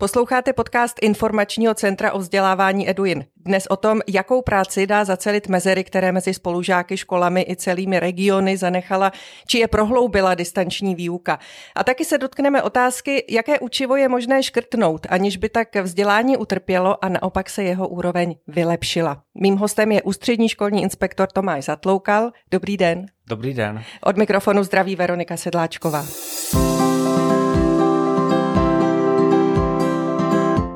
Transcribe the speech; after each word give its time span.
Posloucháte 0.00 0.52
podcast 0.52 0.96
Informačního 1.02 1.74
centra 1.74 2.12
o 2.12 2.18
vzdělávání 2.18 2.90
Eduin. 2.90 3.24
Dnes 3.36 3.66
o 3.66 3.76
tom, 3.76 4.00
jakou 4.08 4.42
práci 4.42 4.86
dá 4.86 5.04
zacelit 5.04 5.48
mezery, 5.48 5.84
které 5.84 6.12
mezi 6.12 6.34
spolužáky, 6.34 6.96
školami 6.96 7.46
i 7.48 7.56
celými 7.56 8.00
regiony 8.00 8.56
zanechala, 8.56 9.12
či 9.46 9.58
je 9.58 9.68
prohloubila 9.68 10.34
distanční 10.34 10.94
výuka. 10.94 11.38
A 11.74 11.84
taky 11.84 12.04
se 12.04 12.18
dotkneme 12.18 12.62
otázky, 12.62 13.24
jaké 13.28 13.58
učivo 13.58 13.96
je 13.96 14.08
možné 14.08 14.42
škrtnout, 14.42 15.06
aniž 15.10 15.36
by 15.36 15.48
tak 15.48 15.76
vzdělání 15.76 16.36
utrpělo 16.36 17.04
a 17.04 17.08
naopak 17.08 17.50
se 17.50 17.62
jeho 17.62 17.88
úroveň 17.88 18.34
vylepšila. 18.46 19.22
Mým 19.34 19.56
hostem 19.56 19.92
je 19.92 20.02
ústřední 20.02 20.48
školní 20.48 20.82
inspektor 20.82 21.28
Tomáš 21.32 21.64
Zatloukal. 21.64 22.30
Dobrý 22.50 22.76
den. 22.76 23.06
Dobrý 23.28 23.54
den. 23.54 23.82
Od 24.04 24.16
mikrofonu 24.16 24.64
zdraví 24.64 24.96
Veronika 24.96 25.36
Sedláčková. 25.36 26.06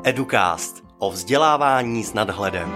Educast 0.05 0.83
o 0.97 1.11
vzdělávání 1.11 2.03
s 2.03 2.13
nadhledem. 2.13 2.73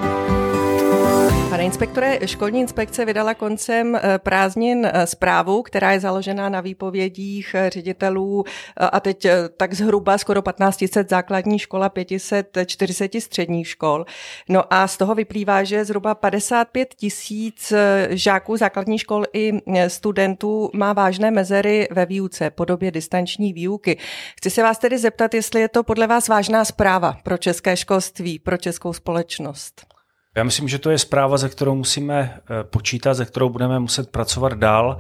Pane 1.50 1.64
inspektore, 1.64 2.20
školní 2.26 2.60
inspekce 2.60 3.06
vydala 3.06 3.34
koncem 3.34 3.96
eh, 3.96 4.20
prázdnin 4.20 4.86
eh, 4.86 5.08
zprávu, 5.08 5.62
která 5.62 5.92
je 5.92 6.00
založená 6.00 6.50
na 6.50 6.62
výpovědích 6.62 7.56
eh, 7.56 7.70
ředitelů 7.70 8.44
a 8.78 9.00
teď 9.00 9.28
tak 9.58 9.74
zhruba 9.74 10.18
skoro 10.18 10.42
1500 10.42 11.10
základních 11.10 11.62
škol 11.62 11.84
a 11.84 11.90
540 11.90 13.22
středních 13.22 13.68
škol. 13.68 14.06
No 14.50 14.74
a 14.74 14.88
z 14.88 14.98
toho 14.98 15.16
vyplývá, 15.16 15.64
že 15.64 15.86
zhruba 15.86 16.16
55 16.16 16.94
tisíc 16.96 17.74
žáků 18.10 18.58
základních 18.58 19.02
škol 19.02 19.24
i 19.34 19.52
studentů 19.88 20.70
má 20.74 20.94
vážné 20.94 21.32
mezery 21.32 21.88
ve 21.92 22.06
výuce, 22.06 22.50
podobě 22.50 22.92
distanční 22.92 23.54
výuky. 23.54 23.98
Chci 24.38 24.50
se 24.50 24.64
vás 24.64 24.78
tedy 24.78 24.98
zeptat, 24.98 25.34
jestli 25.34 25.62
je 25.62 25.68
to 25.68 25.84
podle 25.84 26.08
vás 26.08 26.28
vážná 26.28 26.66
zpráva 26.66 27.18
pro 27.24 27.38
české 27.38 27.78
školství, 27.78 28.40
pro 28.40 28.58
českou 28.58 28.94
společnost. 28.94 29.97
Já 30.38 30.44
myslím, 30.44 30.68
že 30.68 30.80
to 30.80 30.90
je 30.90 30.98
zpráva, 30.98 31.38
ze 31.38 31.50
kterou 31.50 31.76
musíme 31.76 32.20
eh, 32.20 32.64
počítat, 32.64 33.14
ze 33.14 33.26
kterou 33.26 33.50
budeme 33.50 33.80
muset 33.80 34.10
pracovat 34.10 34.54
dál. 34.54 34.98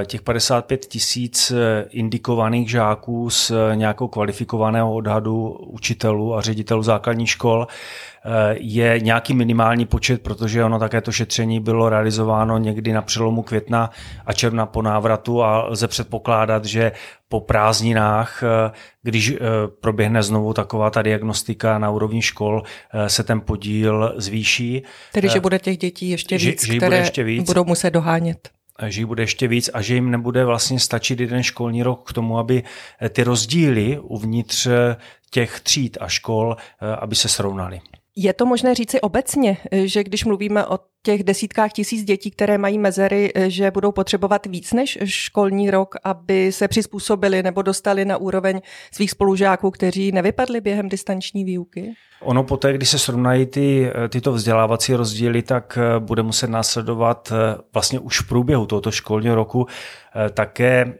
Eh, 0.00 0.06
těch 0.06 0.22
55 0.22 0.86
tisíc 0.86 1.50
eh, 1.50 1.84
indikovaných 1.90 2.70
žáků 2.70 3.30
z 3.30 3.52
nějakou 3.74 4.08
kvalifikovaného 4.08 4.94
odhadu 4.94 5.48
učitelů 5.48 6.34
a 6.34 6.40
ředitelů 6.40 6.82
základních 6.82 7.30
škol 7.30 7.66
je 8.52 9.00
nějaký 9.00 9.34
minimální 9.34 9.86
počet, 9.86 10.22
protože 10.22 10.64
ono 10.64 10.78
také 10.78 11.00
to 11.00 11.12
šetření 11.12 11.60
bylo 11.60 11.88
realizováno 11.88 12.58
někdy 12.58 12.92
na 12.92 13.02
přelomu 13.02 13.42
května 13.42 13.90
a 14.26 14.32
června 14.32 14.66
po 14.66 14.82
návratu 14.82 15.42
a 15.42 15.66
lze 15.66 15.88
předpokládat, 15.88 16.64
že 16.64 16.92
po 17.34 17.40
prázdninách, 17.40 18.42
eh, 18.42 18.70
když 19.02 19.30
eh, 19.30 19.38
proběhne 19.80 20.22
znovu 20.22 20.52
taková 20.52 20.90
ta 20.90 21.02
diagnostika 21.02 21.78
na 21.78 21.90
úrovni 21.90 22.22
škol, 22.22 22.62
eh, 22.62 23.08
se 23.08 23.22
ten 23.22 23.40
podíl 23.40 24.14
zvýší. 24.16 24.82
Tedy, 25.12 25.28
že 25.28 25.40
bude 25.40 25.58
těch 25.58 25.78
dětí 25.78 26.10
ještě 26.10 26.38
víc, 26.38 26.66
že, 26.66 26.72
že 26.72 26.78
které 26.78 26.98
ještě 26.98 27.24
víc. 27.24 27.46
budou 27.46 27.64
muset 27.64 27.90
dohánět 27.90 28.48
že 28.88 29.00
jich 29.00 29.06
bude 29.06 29.22
ještě 29.22 29.48
víc 29.48 29.70
a 29.74 29.82
že 29.82 29.94
jim 29.94 30.10
nebude 30.10 30.44
vlastně 30.44 30.80
stačit 30.80 31.20
jeden 31.20 31.42
školní 31.42 31.82
rok 31.82 32.10
k 32.10 32.12
tomu, 32.12 32.38
aby 32.38 32.62
ty 33.08 33.22
rozdíly 33.22 33.98
uvnitř 33.98 34.68
těch 35.30 35.60
tříd 35.60 35.98
a 36.00 36.08
škol, 36.08 36.56
aby 36.98 37.14
se 37.14 37.28
srovnaly. 37.28 37.80
Je 38.16 38.32
to 38.32 38.46
možné 38.46 38.74
říci 38.74 39.00
obecně, 39.00 39.56
že 39.72 40.04
když 40.04 40.24
mluvíme 40.24 40.66
o 40.66 40.78
těch 41.04 41.24
desítkách 41.24 41.72
tisíc 41.72 42.04
dětí, 42.04 42.30
které 42.30 42.58
mají 42.58 42.78
mezery, 42.78 43.32
že 43.46 43.70
budou 43.70 43.92
potřebovat 43.92 44.46
víc 44.46 44.72
než 44.72 44.98
školní 45.04 45.70
rok, 45.70 45.94
aby 46.04 46.52
se 46.52 46.68
přizpůsobili 46.68 47.42
nebo 47.42 47.62
dostali 47.62 48.04
na 48.04 48.16
úroveň 48.16 48.60
svých 48.92 49.10
spolužáků, 49.10 49.70
kteří 49.70 50.12
nevypadli 50.12 50.60
během 50.60 50.88
distanční 50.88 51.44
výuky? 51.44 51.94
Ono 52.24 52.44
poté, 52.44 52.72
když 52.72 52.88
se 52.88 52.98
srovnají 52.98 53.46
ty, 53.46 53.92
tyto 54.08 54.32
vzdělávací 54.32 54.94
rozdíly, 54.94 55.42
tak 55.42 55.78
eh, 55.80 56.00
bude 56.00 56.22
muset 56.22 56.50
následovat 56.50 57.32
eh, 57.32 57.58
vlastně 57.74 57.98
už 57.98 58.20
v 58.20 58.28
průběhu 58.28 58.66
tohoto 58.66 58.90
školního 58.90 59.34
roku 59.34 59.66
eh, 59.66 60.30
také 60.30 60.94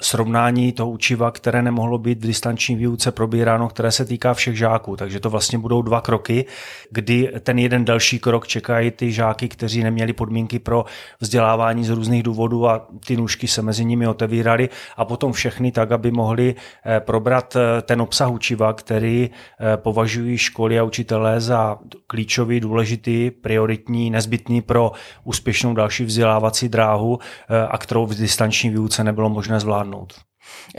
srovnání 0.00 0.72
toho 0.72 0.90
učiva, 0.90 1.30
které 1.30 1.62
nemohlo 1.62 1.98
být 1.98 2.18
v 2.18 2.26
distanční 2.26 2.76
výuce 2.76 3.12
probíráno, 3.12 3.68
které 3.68 3.92
se 3.92 4.04
týká 4.04 4.34
všech 4.34 4.58
žáků. 4.58 4.96
Takže 4.96 5.20
to 5.20 5.30
vlastně 5.30 5.58
budou 5.58 5.82
dva 5.82 6.00
kroky, 6.00 6.44
kdy 6.90 7.32
ten 7.40 7.58
jeden 7.58 7.84
další 7.84 8.18
krok 8.18 8.46
čekají 8.46 8.90
ty 8.90 9.05
žáky, 9.12 9.48
kteří 9.48 9.82
neměli 9.82 10.12
podmínky 10.12 10.58
pro 10.58 10.84
vzdělávání 11.20 11.84
z 11.84 11.90
různých 11.90 12.22
důvodů 12.22 12.68
a 12.68 12.88
ty 13.06 13.16
nůžky 13.16 13.48
se 13.48 13.62
mezi 13.62 13.84
nimi 13.84 14.06
otevíraly 14.06 14.68
a 14.96 15.04
potom 15.04 15.32
všechny 15.32 15.72
tak, 15.72 15.92
aby 15.92 16.10
mohli 16.10 16.54
probrat 16.98 17.56
ten 17.82 18.02
obsah 18.02 18.30
učiva, 18.30 18.72
který 18.72 19.30
považují 19.76 20.16
považují 20.16 20.38
školy 20.38 20.78
a 20.78 20.82
učitelé 20.82 21.40
za 21.40 21.78
klíčový, 22.06 22.60
důležitý, 22.60 23.30
prioritní, 23.30 24.10
nezbytný 24.10 24.62
pro 24.62 24.92
úspěšnou 25.24 25.74
další 25.74 26.04
vzdělávací 26.04 26.68
dráhu 26.68 27.18
eh, 27.18 27.66
a 27.68 27.78
kterou 27.78 28.06
v 28.06 28.14
distanční 28.14 28.70
výuce 28.70 29.04
nebylo 29.04 29.28
možné 29.28 29.60
zvládnout. 29.60 30.25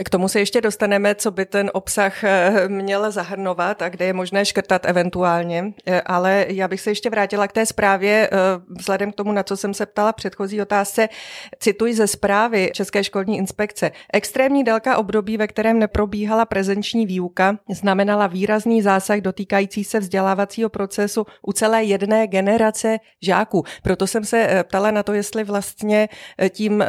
K 0.04 0.10
tomu 0.10 0.28
se 0.28 0.38
ještě 0.38 0.60
dostaneme, 0.60 1.14
co 1.14 1.30
by 1.30 1.46
ten 1.46 1.70
obsah 1.74 2.24
eh, 2.24 2.68
měl 2.68 3.10
zahrnovat 3.10 3.82
a 3.82 3.88
kde 3.88 4.04
je 4.04 4.12
možné 4.12 4.44
škrtat 4.44 4.86
eventuálně. 4.86 5.72
Eh, 5.86 6.00
ale 6.00 6.46
já 6.48 6.68
bych 6.68 6.80
se 6.80 6.90
ještě 6.90 7.10
vrátila 7.10 7.48
k 7.48 7.52
té 7.52 7.66
zprávě, 7.66 8.30
eh, 8.32 8.36
vzhledem 8.68 9.12
k 9.12 9.14
tomu, 9.14 9.32
na 9.32 9.42
co 9.42 9.56
jsem 9.56 9.74
se 9.74 9.86
ptala 9.86 10.12
předchozí 10.12 10.62
otázce. 10.62 11.08
Cituji 11.58 11.94
ze 11.94 12.06
zprávy 12.06 12.70
České 12.74 13.04
školní 13.04 13.38
inspekce. 13.38 13.90
Extrémní 14.12 14.64
délka 14.64 14.96
období, 14.96 15.36
ve 15.36 15.46
kterém 15.46 15.78
neprobíhala 15.78 16.44
prezenční 16.44 17.06
výuka, 17.06 17.58
znamenala 17.70 18.26
výrazný 18.26 18.82
zásah 18.82 19.18
dotýkající 19.18 19.84
se 19.84 20.00
vzdělávacího 20.00 20.68
procesu 20.68 21.26
u 21.46 21.52
celé 21.52 21.84
jedné 21.84 22.26
generace 22.26 22.98
žáků. 23.22 23.64
Proto 23.82 24.06
jsem 24.06 24.24
se 24.24 24.64
ptala 24.68 24.90
na 24.90 25.02
to, 25.02 25.12
jestli 25.12 25.44
vlastně 25.44 26.08
tím 26.50 26.84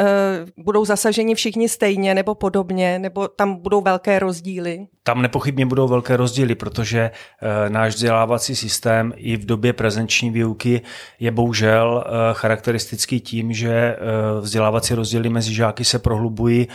budou 0.58 0.86
zasaženi 0.86 1.36
všichni 1.36 1.70
stejně 1.70 2.16
nebo 2.16 2.36
podobně 2.36 2.69
podobně, 2.70 3.00
nebo 3.00 3.28
tam 3.28 3.56
budou 3.56 3.82
velké 3.82 4.20
rozdíly? 4.20 4.88
Tam 5.04 5.22
nepochybně 5.22 5.66
budou 5.66 5.88
velké 5.88 6.18
rozdíly, 6.18 6.56
protože 6.56 7.00
e, 7.00 7.70
náš 7.70 7.96
vzdělávací 7.96 8.56
systém 8.56 9.14
i 9.16 9.38
v 9.38 9.46
době 9.46 9.74
prezenční 9.74 10.30
výuky 10.30 10.82
je 11.20 11.32
bohužel 11.32 12.04
e, 12.06 12.34
charakteristický 12.34 13.20
tím, 13.20 13.54
že 13.54 13.74
e, 13.74 13.98
vzdělávací 14.42 14.94
rozdíly 14.94 15.30
mezi 15.30 15.54
žáky 15.54 15.86
se 15.86 16.00
prohlubují 16.00 16.68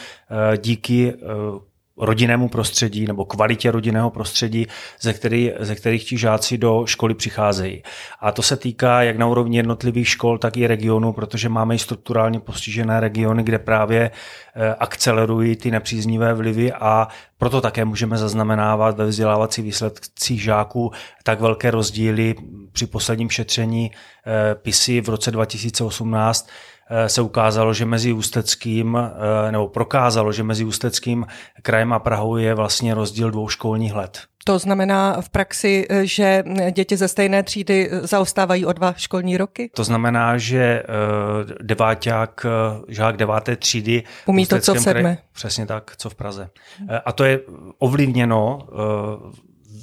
díky 0.57 1.15
rodinnému 1.97 2.49
prostředí 2.49 3.07
nebo 3.07 3.25
kvalitě 3.25 3.71
rodinného 3.71 4.11
prostředí, 4.11 4.67
ze, 5.01 5.13
který, 5.13 5.53
ze 5.61 5.75
kterých 5.75 6.05
ti 6.05 6.19
žáci 6.19 6.59
do 6.59 6.87
školy 6.87 7.15
přicházejí. 7.15 7.83
A 8.21 8.33
to 8.33 8.43
se 8.43 8.57
týká 8.57 9.03
jak 9.03 9.17
na 9.17 9.27
úrovni 9.27 9.57
jednotlivých 9.57 10.09
škol, 10.09 10.39
tak 10.39 10.57
i 10.57 10.67
regionů, 10.67 11.13
protože 11.13 11.49
máme 11.49 11.75
i 11.75 11.79
strukturálně 11.79 12.41
postižené 12.41 13.01
regiony, 13.01 13.43
kde 13.43 13.59
právě 13.59 14.11
eh, 14.11 14.75
akcelerují 14.75 15.57
ty 15.57 15.71
nepříznivé 15.71 16.35
vlivy 16.35 16.73
a 16.73 17.09
proto 17.39 17.61
také 17.61 17.85
můžeme 17.85 18.19
zaznamenávat 18.19 18.97
ve 18.97 19.07
vzdělávací 19.07 19.63
výsledcích 19.63 20.43
žáků 20.43 20.93
tak 21.23 21.41
velké 21.41 21.71
rozdíly 21.71 22.35
při 22.73 22.87
posledním 22.87 23.31
šetření 23.31 23.91
eh, 23.91 24.55
PISy 24.55 25.01
v 25.01 25.09
roce 25.09 25.31
2018 25.31 26.49
Eh, 26.49 26.74
se 27.07 27.23
ukázalo, 27.23 27.75
že 27.75 27.85
mezi 27.85 28.13
Ústeckým, 28.13 28.99
eh, 28.99 29.53
nebo 29.53 29.69
prokázalo, 29.69 30.33
že 30.33 30.43
mezi 30.43 30.65
Ústeckým 30.65 31.27
krajem 31.63 31.93
a 31.93 31.99
Prahou 31.99 32.37
je 32.37 32.55
vlastně 32.55 32.95
rozdíl 32.95 33.31
dvou 33.31 33.49
školních 33.49 33.95
let. 33.95 34.21
To 34.45 34.59
znamená 34.59 35.21
v 35.21 35.29
praxi, 35.29 35.87
eh, 35.91 36.07
že 36.07 36.45
děti 36.71 36.97
ze 36.97 37.09
stejné 37.09 37.43
třídy 37.43 37.91
zaostávají 38.03 38.67
o 38.67 38.73
dva 38.73 38.93
školní 38.97 39.37
roky? 39.37 39.71
To 39.75 39.85
znamená, 39.85 40.39
že 40.39 40.83
deváťák, 41.63 42.47
žák 42.89 43.17
deváté 43.17 43.57
třídy... 43.57 44.03
Umí 44.27 44.47
to, 44.47 44.61
co 44.61 44.75
v 44.75 44.81
sedmé. 44.81 45.03
Kraji, 45.03 45.19
přesně 45.33 45.67
tak, 45.67 45.97
co 45.97 46.11
v 46.11 46.15
Praze. 46.15 46.51
A 47.05 47.13
to 47.13 47.25
je 47.25 47.41
ovlivněno 47.79 48.59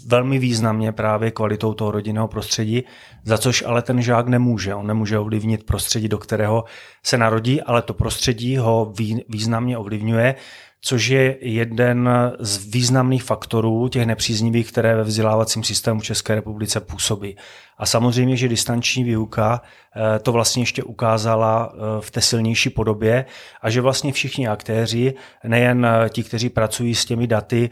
velmi 0.07 0.39
významně 0.39 0.91
právě 0.91 1.31
kvalitou 1.31 1.73
toho 1.73 1.91
rodinného 1.91 2.27
prostředí, 2.27 2.83
za 3.23 3.37
což 3.37 3.63
ale 3.67 3.81
ten 3.81 4.01
žák 4.01 4.27
nemůže. 4.27 4.75
On 4.75 4.87
nemůže 4.87 5.19
ovlivnit 5.19 5.63
prostředí, 5.63 6.07
do 6.07 6.17
kterého 6.17 6.63
se 7.03 7.17
narodí, 7.17 7.61
ale 7.61 7.81
to 7.81 7.93
prostředí 7.93 8.57
ho 8.57 8.93
významně 9.29 9.77
ovlivňuje, 9.77 10.35
což 10.81 11.07
je 11.07 11.37
jeden 11.41 12.09
z 12.39 12.65
významných 12.65 13.23
faktorů 13.23 13.87
těch 13.87 14.05
nepříznivých, 14.05 14.71
které 14.71 14.95
ve 14.95 15.03
vzdělávacím 15.03 15.63
systému 15.63 16.01
České 16.01 16.35
republice 16.35 16.79
působí. 16.79 17.35
A 17.81 17.85
samozřejmě, 17.85 18.35
že 18.35 18.47
distanční 18.47 19.03
výuka 19.03 19.61
eh, 19.95 20.19
to 20.19 20.31
vlastně 20.31 20.61
ještě 20.61 20.83
ukázala 20.83 21.73
eh, 21.73 21.77
v 22.01 22.11
té 22.11 22.21
silnější 22.21 22.69
podobě 22.69 23.25
a 23.61 23.69
že 23.69 23.81
vlastně 23.81 24.11
všichni 24.11 24.47
aktéři, 24.47 25.13
nejen 25.43 25.85
eh, 25.85 26.09
ti, 26.09 26.23
kteří 26.23 26.49
pracují 26.49 26.95
s 26.95 27.05
těmi 27.05 27.27
daty, 27.27 27.69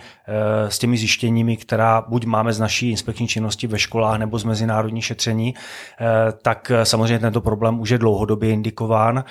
s 0.68 0.80
těmi 0.80 0.98
zjištěními, 0.98 1.58
která 1.58 2.02
buď 2.08 2.26
máme 2.26 2.54
z 2.54 2.60
naší 2.60 2.90
inspekční 2.90 3.28
činnosti 3.28 3.68
ve 3.68 3.80
školách 3.80 4.20
nebo 4.20 4.40
z 4.40 4.44
mezinárodní 4.44 5.02
šetření, 5.02 5.54
tak 6.42 6.72
samozřejmě 6.84 7.20
tento 7.20 7.42
problém 7.42 7.80
už 7.80 7.90
je 7.90 7.98
dlouhodobě 7.98 8.50
indikován, 8.50 9.24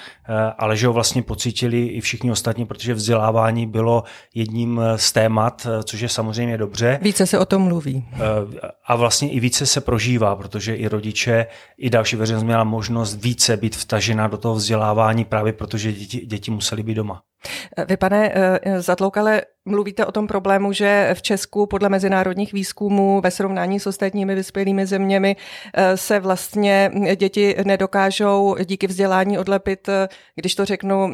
ale 0.59 0.77
že 0.77 0.87
ho 0.87 0.93
vlastně 0.93 1.23
pocítili 1.23 1.87
i 1.87 2.01
všichni 2.01 2.31
ostatní, 2.31 2.67
protože 2.67 2.95
vzdělávání 2.95 3.67
bylo 3.67 4.05
jedním 4.35 4.81
z 4.97 5.13
témat, 5.13 5.67
což 5.85 6.01
je 6.01 6.09
samozřejmě 6.09 6.59
dobře. 6.59 6.99
Více 7.03 7.27
se 7.27 7.39
o 7.39 7.47
tom 7.47 7.63
mluví. 7.63 8.09
A 8.87 8.97
vlastně 8.97 9.31
i 9.31 9.41
více 9.41 9.67
se 9.67 9.81
prožívá, 9.81 10.37
protože 10.37 10.68
i 10.75 10.89
rodiče, 10.89 11.47
i 11.79 11.91
další 11.91 12.17
veřejnost 12.17 12.45
měla 12.45 12.65
možnost 12.65 13.15
více 13.15 13.57
být 13.57 13.77
vtažena 13.77 14.29
do 14.29 14.37
toho 14.37 14.55
vzdělávání 14.55 15.25
právě 15.25 15.53
protože 15.53 15.93
děti, 15.93 16.27
děti 16.27 16.51
musely 16.51 16.83
být 16.83 16.95
doma. 16.95 17.23
Vy, 17.89 17.97
pane 17.97 18.33
eh, 18.35 18.83
Zatloukale, 18.83 19.43
mluvíte 19.65 20.07
o 20.07 20.13
tom 20.13 20.27
problému, 20.27 20.73
že 20.73 21.11
v 21.15 21.23
Česku 21.23 21.67
podle 21.67 21.89
mezinárodních 21.89 22.53
výzkumů 22.53 23.21
ve 23.21 23.31
srovnání 23.31 23.81
s 23.81 23.87
ostatními 23.87 24.35
vyspělými 24.35 24.87
zeměmi 24.87 25.37
eh, 25.75 25.97
se 25.97 26.21
vlastně 26.21 26.91
děti 27.17 27.57
nedokážou 27.65 28.57
díky 28.65 28.87
vzdělání 28.87 29.39
odlepit, 29.39 29.89
eh, 29.89 30.09
když 30.35 30.55
to 30.55 30.65
řeknu 30.65 31.11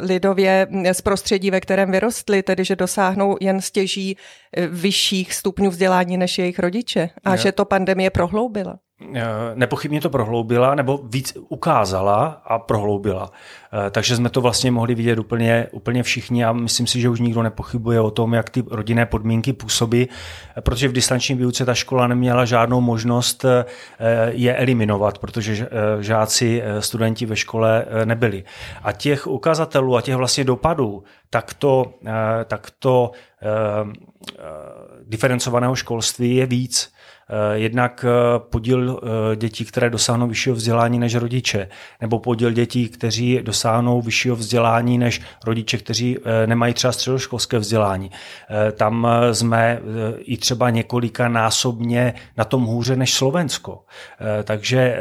lidově, 0.00 0.66
z 0.92 1.00
prostředí, 1.00 1.50
ve 1.50 1.60
kterém 1.60 1.90
vyrostly, 1.90 2.42
tedy 2.42 2.64
že 2.64 2.76
dosáhnou 2.76 3.36
jen 3.40 3.60
stěží 3.60 4.16
vyšších 4.70 5.34
stupňů 5.34 5.70
vzdělání 5.70 6.16
než 6.16 6.38
jejich 6.38 6.58
rodiče 6.58 7.10
a 7.24 7.32
je. 7.32 7.38
že 7.38 7.52
to 7.52 7.64
pandemie 7.64 8.10
prohloubila. 8.10 8.78
Eh, 9.00 9.22
nepochybně 9.54 10.00
to 10.00 10.10
prohloubila, 10.10 10.74
nebo 10.74 11.00
víc 11.04 11.36
ukázala 11.48 12.42
a 12.44 12.58
prohloubila. 12.58 13.30
Eh, 13.86 13.90
takže 13.90 14.16
jsme 14.16 14.30
to 14.30 14.40
vlastně 14.40 14.70
mohli 14.70 14.94
vidět 14.94 15.18
úplně, 15.18 15.66
úplně 15.72 16.02
všichni 16.02 16.44
a 16.44 16.52
myslím 16.52 16.86
si, 16.86 17.00
že 17.00 17.08
už 17.08 17.20
nikdo 17.20 17.42
nepochybuje 17.42 18.00
o 18.00 18.10
tom, 18.10 18.34
jak 18.34 18.50
ty 18.50 18.64
rodinné 18.70 19.06
podmínky 19.06 19.52
působí, 19.52 20.08
eh, 20.08 20.60
protože 20.60 20.88
v 20.88 20.92
distanční 20.92 21.34
výuce 21.34 21.64
ta 21.64 21.74
škola 21.74 22.06
neměla 22.06 22.44
žádnou 22.44 22.80
možnost 22.80 23.44
je 24.28 24.56
eliminovat, 24.56 25.18
protože 25.18 25.68
žáci, 26.00 26.62
studenti 26.80 27.26
ve 27.26 27.36
škole 27.36 27.84
nebyli. 28.04 28.44
A 28.82 28.92
těch 28.92 29.26
ukazatelů 29.26 29.96
a 29.96 30.02
těch 30.02 30.16
vlastně 30.16 30.44
dopadů 30.44 31.04
takto, 31.30 31.92
takto 32.44 33.10
diferencovaného 35.04 35.74
školství 35.74 36.36
je 36.36 36.46
víc. 36.46 36.92
Eh, 37.30 37.58
jednak 37.58 38.04
eh, 38.08 38.38
podíl 38.38 39.00
eh, 39.02 39.36
dětí, 39.36 39.64
které 39.64 39.90
dosáhnou 39.90 40.28
vyššího 40.28 40.56
vzdělání 40.56 40.98
než 40.98 41.14
rodiče, 41.14 41.68
nebo 42.00 42.18
podíl 42.18 42.50
dětí, 42.50 42.88
kteří 42.88 43.40
dosáhnou 43.42 44.02
vyššího 44.02 44.36
vzdělání 44.36 44.98
než 44.98 45.20
rodiče, 45.44 45.78
kteří 45.78 46.18
nemají 46.46 46.74
třeba 46.74 46.92
středoškolské 46.92 47.58
vzdělání. 47.58 48.10
Tam 48.72 49.08
jsme 49.32 49.80
i 50.18 50.36
třeba 50.36 50.70
několika 50.70 51.28
násobně 51.28 52.14
na 52.36 52.44
tom 52.44 52.64
hůře 52.64 52.96
než 52.96 53.14
Slovensko. 53.14 53.84
Takže 54.44 54.98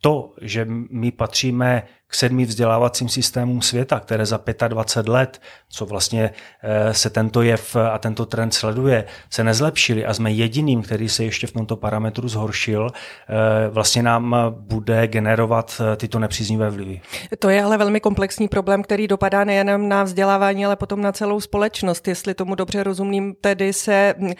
to, 0.00 0.32
že 0.40 0.66
my 0.90 1.12
patříme 1.12 1.82
k 2.08 2.14
sedmi 2.14 2.44
vzdělávacím 2.44 3.08
systémům 3.08 3.62
světa, 3.62 4.00
které 4.00 4.26
za 4.26 4.40
25 4.68 5.12
let, 5.12 5.40
co 5.68 5.86
vlastně 5.86 6.30
eh, 6.62 6.94
se 6.94 7.10
tento 7.10 7.42
jev 7.42 7.76
a 7.76 7.98
tento 7.98 8.26
trend 8.26 8.54
sleduje, 8.54 9.04
se 9.30 9.44
nezlepšili 9.44 10.06
a 10.06 10.14
jsme 10.14 10.32
jediným, 10.32 10.82
který 10.82 11.08
se 11.08 11.24
ještě 11.24 11.46
v 11.46 11.52
tomto 11.52 11.76
parametru 11.76 12.28
zhoršil, 12.28 12.90
eh, 12.90 13.68
vlastně 13.68 14.02
nám 14.02 14.36
bude 14.50 15.06
generovat 15.06 15.80
eh, 15.80 15.96
tyto 15.96 16.18
nepříznivé 16.18 16.70
vlivy. 16.70 17.00
To 17.38 17.48
je 17.48 17.62
ale 17.62 17.78
velmi 17.78 18.00
komplexní 18.00 18.48
problém, 18.48 18.82
který 18.82 19.08
dopadá 19.08 19.44
nejen 19.44 19.88
na 19.88 20.02
vzdělávání, 20.02 20.66
ale 20.66 20.76
potom 20.76 21.02
na 21.02 21.12
celou 21.12 21.40
společnost. 21.40 22.08
Jestli 22.08 22.34
tomu 22.34 22.54
dobře 22.54 22.82
rozumím, 22.82 23.34
tedy 23.40 23.72
se 23.72 24.14
hm, 24.18 24.32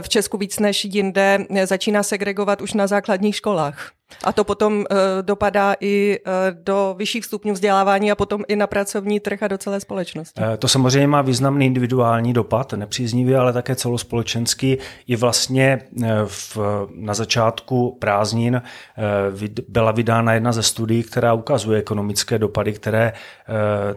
v 0.00 0.08
Česku 0.08 0.38
víc 0.38 0.58
než 0.58 0.84
jinde 0.84 1.38
začíná 1.64 2.02
segregovat 2.02 2.60
už 2.60 2.72
na 2.72 2.86
základních 2.86 3.36
školách. 3.36 3.92
A 4.24 4.32
to 4.32 4.44
potom 4.44 4.74
uh, 4.78 4.84
dopadá 5.22 5.74
i 5.80 6.18
uh, 6.26 6.32
do 6.64 6.94
vyšších 6.98 7.24
stupňů 7.24 7.52
vzdělávání 7.52 8.12
a 8.12 8.14
potom 8.14 8.42
i 8.48 8.56
na 8.56 8.66
pracovní 8.66 9.20
trh 9.20 9.42
a 9.42 9.48
do 9.48 9.58
celé 9.58 9.80
společnosti. 9.80 10.40
To 10.58 10.68
samozřejmě 10.68 11.06
má 11.06 11.22
významný 11.22 11.66
individuální 11.66 12.32
dopad, 12.32 12.72
nepříznivý, 12.72 13.34
ale 13.34 13.52
také 13.52 13.74
celospolečenský. 13.76 14.78
I 15.06 15.16
vlastně 15.16 15.80
v, 16.26 16.58
na 16.94 17.14
začátku 17.14 17.96
prázdnin 18.00 18.62
byla 19.68 19.92
vydána 19.92 20.32
jedna 20.32 20.52
ze 20.52 20.62
studií, 20.62 21.02
která 21.02 21.32
ukazuje 21.32 21.78
ekonomické 21.78 22.38
dopady, 22.38 22.72
které 22.72 23.12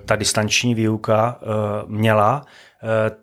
ta 0.06 0.16
distanční 0.16 0.76
výuka 0.76 1.40
měla 1.88 2.46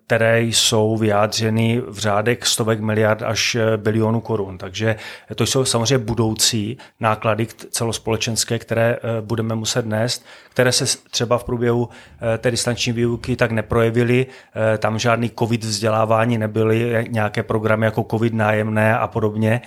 které 0.06 0.42
jsou 0.42 0.96
vyjádřeny 0.96 1.82
v 1.88 1.98
řádek 1.98 2.46
stovek 2.46 2.80
miliard 2.80 3.22
až 3.22 3.56
bilionů 3.76 4.20
korun. 4.20 4.58
Takže 4.58 4.96
to 5.34 5.46
jsou 5.46 5.64
samozřejmě 5.64 5.98
budoucí 5.98 6.78
náklady 7.00 7.46
celospolečenské, 7.70 8.58
které 8.58 8.96
eh, 8.96 9.20
budeme 9.20 9.54
muset 9.54 9.86
nést, 9.86 10.24
které 10.48 10.72
se 10.72 10.98
třeba 11.10 11.38
v 11.38 11.44
průběhu 11.44 11.88
eh, 12.34 12.38
té 12.38 12.50
distanční 12.50 12.92
výuky 12.92 13.36
tak 13.36 13.50
neprojevily. 13.50 14.26
Eh, 14.74 14.78
tam 14.78 14.98
žádný 14.98 15.30
covid 15.38 15.64
vzdělávání 15.64 16.38
nebyly, 16.38 17.06
nějaké 17.08 17.42
programy 17.42 17.86
jako 17.86 18.06
covid 18.10 18.34
nájemné 18.34 18.98
a 18.98 19.06
podobně. 19.06 19.60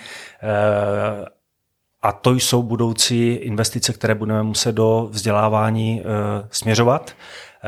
A 2.02 2.12
to 2.12 2.32
jsou 2.32 2.62
budoucí 2.62 3.32
investice, 3.32 3.92
které 3.92 4.14
budeme 4.14 4.42
muset 4.42 4.72
do 4.72 5.08
vzdělávání 5.10 6.02
směřovat. 6.50 7.12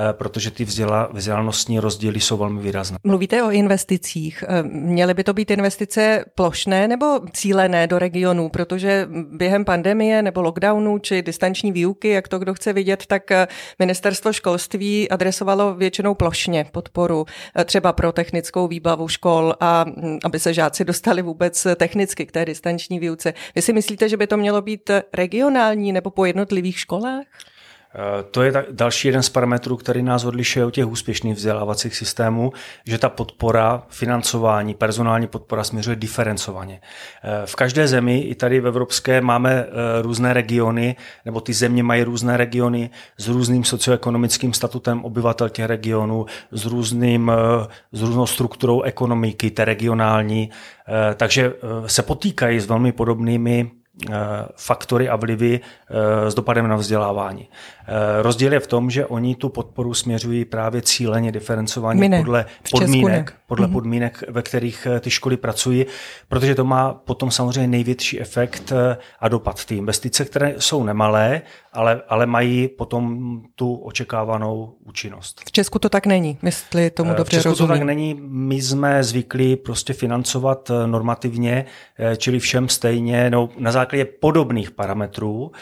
Eh, 0.00 0.12
protože 0.12 0.50
ty 0.50 0.64
vzděla, 0.64 1.08
vzdělanostní 1.12 1.80
rozdíly 1.80 2.20
jsou 2.20 2.36
velmi 2.36 2.60
výrazné. 2.60 2.98
Mluvíte 3.04 3.42
o 3.42 3.50
investicích. 3.50 4.44
Eh, 4.48 4.62
měly 4.62 5.14
by 5.14 5.24
to 5.24 5.32
být 5.32 5.50
investice 5.50 6.24
plošné 6.34 6.88
nebo 6.88 7.20
cílené 7.32 7.86
do 7.86 7.98
regionů, 7.98 8.48
protože 8.48 9.08
během 9.30 9.64
pandemie 9.64 10.22
nebo 10.22 10.42
lockdownu 10.42 10.98
či 10.98 11.22
distanční 11.22 11.72
výuky, 11.72 12.08
jak 12.08 12.28
to 12.28 12.38
kdo 12.38 12.54
chce 12.54 12.72
vidět, 12.72 13.06
tak 13.06 13.30
eh, 13.30 13.48
ministerstvo 13.78 14.32
školství 14.32 15.10
adresovalo 15.10 15.74
většinou 15.74 16.14
plošně 16.14 16.66
podporu 16.72 17.26
třeba 17.64 17.92
pro 17.92 18.12
technickou 18.12 18.68
výbavu 18.68 19.08
škol 19.08 19.54
a 19.60 19.84
hm, 19.88 20.18
aby 20.24 20.38
se 20.38 20.54
žáci 20.54 20.84
dostali 20.84 21.22
vůbec 21.22 21.66
technicky 21.76 22.26
k 22.26 22.32
té 22.32 22.44
distanční 22.44 22.98
výuce. 22.98 23.34
Vy 23.54 23.62
si 23.62 23.72
myslíte, 23.72 24.08
že 24.08 24.16
by 24.16 24.26
to 24.26 24.36
mělo 24.36 24.62
být 24.62 24.90
regionální 25.12 25.92
nebo 25.92 26.10
po 26.10 26.24
jednotlivých 26.24 26.78
školách? 26.78 27.24
Eh, 27.94 28.22
to 28.22 28.42
je 28.42 28.52
další 28.70 29.08
jeden 29.08 29.22
z 29.22 29.28
parametrů, 29.28 29.76
který 29.76 30.02
nás 30.02 30.24
odlišuje 30.24 30.64
od 30.64 30.70
těch 30.70 30.86
úspěšných 30.86 31.34
vzdělávacích 31.34 31.96
systémů, 31.96 32.52
že 32.86 32.98
ta 32.98 33.08
podpora, 33.08 33.82
financování, 33.88 34.74
personální 34.74 35.26
podpora 35.26 35.64
směřuje 35.64 35.96
diferencovaně. 35.96 36.80
Eh, 37.24 37.46
v 37.46 37.56
každé 37.56 37.88
zemi, 37.88 38.18
i 38.18 38.34
tady 38.34 38.60
v 38.60 38.66
Evropské, 38.66 39.20
máme 39.20 39.52
eh, 39.52 40.02
různé 40.02 40.32
regiony, 40.32 40.96
nebo 41.24 41.40
ty 41.40 41.52
země 41.52 41.82
mají 41.82 42.02
různé 42.02 42.36
regiony 42.36 42.90
s 43.18 43.28
různým 43.28 43.64
socioekonomickým 43.64 44.52
statutem 44.52 45.04
obyvatel 45.04 45.48
těch 45.48 45.66
regionů, 45.66 46.26
s, 46.52 46.66
různým, 46.66 47.32
s 47.92 48.02
různou 48.02 48.26
strukturou 48.26 48.82
ekonomiky, 48.82 49.50
té 49.50 49.64
regionální, 49.64 50.50
takže 51.14 51.52
se 51.86 52.02
potýkají 52.02 52.60
s 52.60 52.66
velmi 52.66 52.92
podobnými 52.92 53.70
faktory 54.56 55.08
a 55.08 55.16
vlivy 55.16 55.60
s 56.28 56.34
dopadem 56.34 56.68
na 56.68 56.76
vzdělávání. 56.76 57.48
Eh, 57.88 58.22
rozdíl 58.22 58.52
je 58.52 58.60
v 58.60 58.66
tom, 58.66 58.90
že 58.90 59.06
oni 59.06 59.34
tu 59.34 59.48
podporu 59.48 59.94
směřují 59.94 60.44
právě 60.44 60.82
cíleně 60.82 61.32
diferencovaně 61.32 62.18
podle 62.18 62.46
podmínek, 62.70 63.34
podle 63.46 63.66
mm-hmm. 63.66 63.72
podmínek, 63.72 64.24
ve 64.28 64.42
kterých 64.42 64.86
eh, 64.90 65.00
ty 65.00 65.10
školy 65.10 65.36
pracují, 65.36 65.86
protože 66.28 66.54
to 66.54 66.64
má 66.64 66.94
potom 66.94 67.30
samozřejmě 67.30 67.66
největší 67.66 68.20
efekt 68.20 68.72
eh, 68.72 68.96
a 69.20 69.28
dopad. 69.28 69.64
Ty 69.64 69.76
investice, 69.76 70.24
které 70.24 70.54
jsou 70.58 70.84
nemalé, 70.84 71.42
ale, 71.72 72.02
ale 72.08 72.26
mají 72.26 72.68
potom 72.68 73.18
tu 73.54 73.74
očekávanou 73.74 74.74
účinnost. 74.84 75.40
V 75.46 75.52
Česku 75.52 75.78
to 75.78 75.88
tak 75.88 76.06
není, 76.06 76.38
jestli 76.42 76.90
tomu 76.90 77.14
dobře 77.14 77.38
V 77.38 77.42
Česku 77.42 77.48
rozumím. 77.48 77.68
to 77.68 77.78
tak 77.78 77.82
není. 77.82 78.20
My 78.28 78.54
jsme 78.54 79.04
zvyklí 79.04 79.56
prostě 79.56 79.92
financovat 79.92 80.70
normativně, 80.86 81.64
čili 82.16 82.38
všem 82.38 82.68
stejně, 82.68 83.30
no, 83.30 83.48
na 83.58 83.72
základě 83.72 83.87
podobných 84.04 84.70
parametrů, 84.70 85.52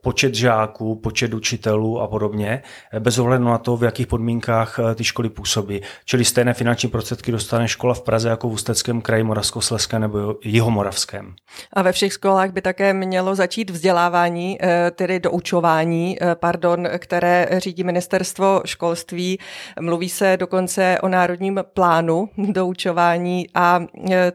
počet 0.00 0.34
žáků, 0.34 0.96
počet 0.96 1.34
učitelů 1.34 2.00
a 2.00 2.08
podobně, 2.08 2.62
eh, 2.92 3.00
bez 3.00 3.18
ohledu 3.18 3.44
na 3.44 3.58
to, 3.58 3.76
v 3.76 3.84
jakých 3.84 4.06
podmínkách 4.06 4.78
eh, 4.78 4.94
ty 4.94 5.04
školy 5.04 5.30
působí. 5.30 5.80
Čili 6.04 6.24
stejné 6.24 6.54
finanční 6.54 6.88
prostředky 6.88 7.32
dostane 7.32 7.68
škola 7.68 7.94
v 7.94 8.02
Praze 8.02 8.28
jako 8.28 8.48
v 8.48 8.52
Ústeckém 8.52 9.00
kraji, 9.00 9.22
Moravskoslezském 9.22 10.00
nebo 10.00 10.36
Jihomoravském. 10.44 11.34
A 11.72 11.82
ve 11.82 11.92
všech 11.92 12.12
školách 12.12 12.50
by 12.50 12.62
také 12.62 12.94
mělo 12.94 13.34
začít 13.34 13.70
vzdělávání, 13.70 14.58
tedy 14.92 15.20
doučování, 15.20 16.18
pardon, 16.34 16.88
které 16.98 17.48
řídí 17.56 17.84
ministerstvo 17.84 18.62
školství. 18.64 19.38
Mluví 19.80 20.08
se 20.08 20.36
dokonce 20.36 20.98
o 21.02 21.08
národním 21.08 21.60
plánu 21.74 22.28
doučování 22.36 23.46
a 23.54 23.80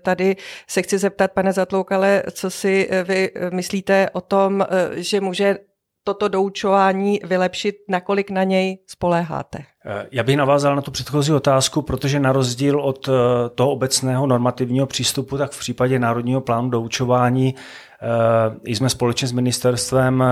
tady 0.01 0.36
se 0.67 0.81
chci 0.81 0.98
zeptat, 0.98 1.31
pane 1.31 1.53
Zatloukale, 1.53 2.24
co 2.31 2.50
si 2.50 2.89
vy 3.03 3.31
myslíte 3.51 4.10
o 4.13 4.22
tom, 4.22 4.65
že 4.95 5.21
může 5.21 5.57
toto 6.03 6.27
doučování 6.27 7.19
vylepšit, 7.23 7.75
nakolik 7.89 8.29
na 8.31 8.43
něj 8.43 8.77
spoléháte? 8.88 9.59
Eh, 9.85 10.07
já 10.12 10.23
bych 10.23 10.38
navázal 10.38 10.75
na 10.75 10.81
tu 10.81 10.91
předchozí 10.91 11.31
otázku, 11.31 11.81
protože 11.81 12.19
na 12.19 12.31
rozdíl 12.31 12.79
od 12.79 13.07
eh, 13.07 13.12
toho 13.55 13.71
obecného 13.71 14.27
normativního 14.27 14.85
přístupu, 14.85 15.38
tak 15.38 15.51
v 15.51 15.59
případě 15.59 16.00
Národního 16.00 16.41
plánu 16.41 16.69
doučování 16.69 17.55
jsme 18.65 18.89
společně 18.89 19.27
s 19.27 19.31
ministerstvem 19.31 20.23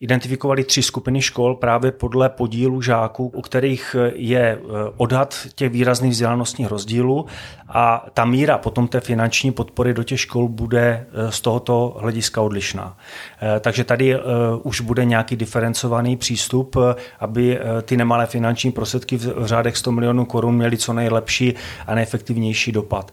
identifikovali 0.00 0.64
tři 0.64 0.82
skupiny 0.82 1.22
škol 1.22 1.54
právě 1.54 1.92
podle 1.92 2.28
podílu 2.28 2.82
žáků, 2.82 3.32
u 3.34 3.42
kterých 3.42 3.96
je 4.14 4.40
eh, 4.40 4.60
odhad 4.96 5.34
těch 5.54 5.72
výrazných 5.72 6.12
vzdělanostních 6.12 6.68
rozdílů 6.68 7.26
a 7.68 8.06
ta 8.14 8.24
míra 8.24 8.58
potom 8.58 8.88
té 8.88 9.00
finanční 9.00 9.52
podpory 9.52 9.94
do 9.94 10.02
těch 10.02 10.20
škol 10.20 10.48
bude 10.48 11.06
eh, 11.12 11.32
z 11.32 11.40
tohoto 11.40 11.96
hlediska 12.00 12.42
odlišná. 12.42 12.96
Eh, 13.42 13.60
takže 13.60 13.84
tady 13.84 14.16
už 14.62 14.80
bude 14.80 15.04
nějaký 15.04 15.36
diferencovaný 15.36 16.16
přístup, 16.16 16.76
aby 17.20 17.58
ty 17.82 17.96
nemalé 17.96 18.26
finanční 18.26 18.72
prostředky 18.72 19.16
v 19.16 19.46
řádech 19.46 19.76
100 19.76 19.92
milionů 19.92 20.24
korun 20.24 20.56
měly 20.56 20.76
co 20.76 20.92
nejlepší 20.92 21.54
a 21.86 21.94
nejefektivnější 21.94 22.72
dopad. 22.72 23.12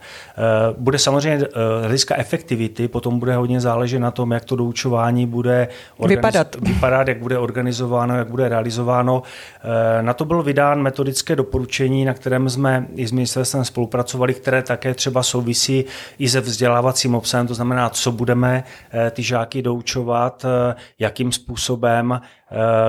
Bude 0.78 1.00
samozřejmě 1.00 1.48
hlediska 1.82 2.16
efektivity, 2.18 2.88
potom 2.88 3.20
bude 3.20 3.36
hodně 3.36 3.62
záležet 3.62 4.00
na 4.00 4.12
tom, 4.12 4.32
jak 4.32 4.46
to 4.46 4.56
doučování 4.56 5.28
bude 5.28 5.68
vypadat 6.08 6.56
vypadat, 6.76 7.08
jak 7.08 7.20
bude 7.20 7.40
organizováno, 7.40 8.18
jak 8.18 8.28
bude 8.28 8.50
realizováno. 8.50 9.24
Eh, 9.64 10.04
na 10.04 10.14
to 10.14 10.26
bylo 10.26 10.44
vydán 10.44 10.82
metodické 10.82 11.36
doporučení, 11.36 12.06
na 12.06 12.14
kterém 12.14 12.50
jsme 12.50 12.88
i 12.96 13.08
s 13.08 13.12
ministerstvem 13.12 13.66
spolupracovali, 13.66 14.34
které 14.34 14.64
také 14.64 14.94
třeba 14.94 15.24
souvisí 15.24 15.86
i 16.20 16.30
se 16.30 16.42
vzdělávacím 16.42 17.16
obsahem, 17.16 17.48
to 17.48 17.54
znamená, 17.54 17.90
co 17.90 18.12
budeme 18.12 18.64
eh, 18.92 19.12
ty 19.12 19.24
žáky 19.24 19.62
doučovat, 19.62 20.46
eh, 20.46 20.76
jakým 21.00 21.32
způsobem, 21.32 22.22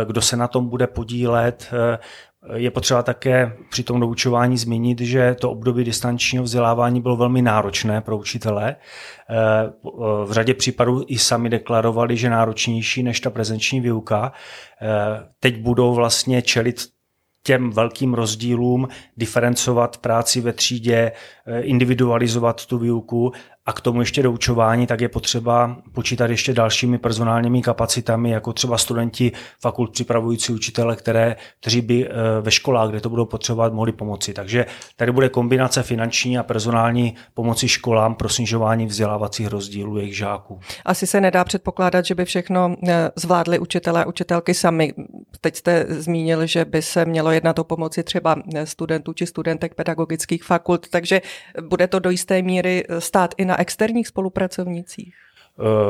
kdo 0.04 0.22
se 0.22 0.36
na 0.36 0.48
tom 0.48 0.68
bude 0.68 0.86
podílet, 0.86 1.70
je 2.54 2.70
potřeba 2.70 3.02
také 3.02 3.52
při 3.70 3.82
tom 3.82 4.00
doučování 4.00 4.58
zmínit, 4.58 5.00
že 5.00 5.36
to 5.40 5.50
období 5.50 5.84
distančního 5.84 6.44
vzdělávání 6.44 7.00
bylo 7.00 7.16
velmi 7.16 7.42
náročné 7.42 8.00
pro 8.00 8.18
učitele. 8.18 8.76
Eh, 9.30 9.34
v 10.24 10.28
řadě 10.30 10.54
případů 10.54 11.04
i 11.06 11.18
sami 11.18 11.50
deklarovali, 11.50 12.16
že 12.16 12.30
náročnější 12.30 13.02
než 13.02 13.20
ta 13.20 13.30
prezenční 13.30 13.80
výuka. 13.80 14.32
Eh, 14.82 14.86
teď 15.40 15.60
budou 15.60 15.94
vlastně 15.94 16.42
čelit 16.42 16.95
těm 17.46 17.70
velkým 17.70 18.14
rozdílům, 18.14 18.88
diferencovat 19.16 19.98
práci 19.98 20.40
ve 20.40 20.52
třídě, 20.52 21.12
eh, 21.46 21.60
individualizovat 21.60 22.66
tu 22.66 22.78
výuku 22.78 23.32
a 23.66 23.72
k 23.72 23.80
tomu 23.80 24.00
ještě 24.00 24.22
doučování, 24.22 24.86
tak 24.86 25.00
je 25.00 25.08
potřeba 25.08 25.76
počítat 25.92 26.30
ještě 26.30 26.52
dalšími 26.52 26.98
personálními 26.98 27.62
kapacitami, 27.62 28.30
jako 28.30 28.52
třeba 28.52 28.78
studenti 28.78 29.32
fakult 29.60 29.92
připravující 29.92 30.52
učitele, 30.52 30.96
které, 30.96 31.36
kteří 31.60 31.80
by 31.80 32.06
eh, 32.06 32.10
ve 32.40 32.50
školách, 32.50 32.90
kde 32.90 33.00
to 33.00 33.08
budou 33.08 33.24
potřebovat, 33.24 33.72
mohli 33.72 33.92
pomoci. 33.92 34.34
Takže 34.34 34.66
tady 34.96 35.12
bude 35.12 35.28
kombinace 35.28 35.82
finanční 35.82 36.38
a 36.38 36.42
personální 36.42 37.14
pomoci 37.34 37.68
školám 37.68 38.14
pro 38.14 38.28
snižování 38.28 38.86
vzdělávacích 38.86 39.46
rozdílů 39.46 39.98
jejich 39.98 40.16
žáků. 40.16 40.60
Asi 40.84 41.06
se 41.06 41.20
nedá 41.20 41.44
předpokládat, 41.44 42.04
že 42.04 42.14
by 42.14 42.24
všechno 42.24 42.76
eh, 42.88 43.10
zvládli 43.16 43.58
učitelé 43.58 44.04
a 44.04 44.08
učitelky 44.08 44.54
sami. 44.54 44.92
Teď 45.40 45.56
jste 45.56 45.86
zmínil, 45.88 46.46
že 46.46 46.64
by 46.64 46.82
se 46.82 47.04
mělo 47.04 47.30
jednat 47.30 47.58
o 47.58 47.64
pomoci 47.64 48.02
třeba 48.02 48.36
eh, 48.54 48.66
studentů 48.66 49.12
či 49.12 49.26
studentek 49.26 49.74
pedagogických 49.74 50.44
fakult, 50.44 50.88
takže 50.88 51.20
bude 51.62 51.86
to 51.86 51.98
do 51.98 52.10
jisté 52.10 52.42
míry 52.42 52.84
stát 52.98 53.34
i 53.36 53.44
na 53.44 53.60
externích 53.60 54.08
spolupracovnicích? 54.08 55.14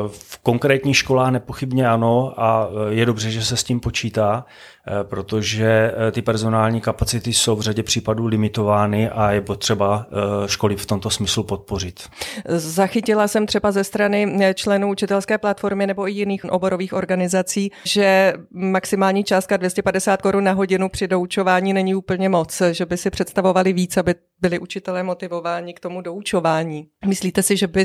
V 0.09 0.39
konkrétních 0.39 0.97
školách 0.97 1.33
nepochybně 1.33 1.89
ano 1.89 2.35
a 2.37 2.69
je 2.89 3.07
dobře, 3.07 3.31
že 3.31 3.45
se 3.45 3.57
s 3.57 3.65
tím 3.65 3.81
počítá. 3.81 4.45
Eh, 4.89 5.05
protože 5.05 5.93
eh, 6.09 6.13
ty 6.13 6.23
personální 6.23 6.81
kapacity 6.81 7.33
jsou 7.33 7.57
v 7.57 7.61
řadě 7.61 7.83
případů 7.83 8.27
limitovány 8.27 9.11
a 9.11 9.31
je 9.31 9.41
potřeba 9.41 10.07
eh, 10.11 10.49
školy 10.49 10.77
v 10.77 10.87
tomto 10.87 11.11
smyslu 11.11 11.43
podpořit. 11.43 12.01
Zachytila 12.49 13.29
jsem 13.29 13.47
třeba 13.47 13.73
ze 13.73 13.85
strany 13.85 14.55
členů 14.55 14.91
učitelské 14.91 15.39
platformy 15.39 15.87
nebo 15.87 16.09
i 16.09 16.13
jiných 16.13 16.45
oborových 16.45 16.93
organizací, 16.93 17.73
že 17.85 18.33
maximální 18.51 19.25
částka 19.25 19.57
250 19.57 20.23
korun 20.23 20.45
na 20.45 20.53
hodinu 20.53 20.89
při 20.89 21.09
doučování 21.09 21.73
není 21.73 21.95
úplně 21.95 22.29
moc, 22.29 22.63
že 22.73 22.87
by 22.87 22.97
si 22.97 23.11
představovali 23.11 23.73
víc, 23.73 23.97
aby 23.97 24.15
byli 24.41 24.59
učitelé 24.59 25.03
motivováni 25.03 25.75
k 25.75 25.81
tomu 25.81 26.01
doučování. 26.01 26.87
Myslíte 27.07 27.43
si, 27.43 27.57
že 27.57 27.67
by 27.67 27.85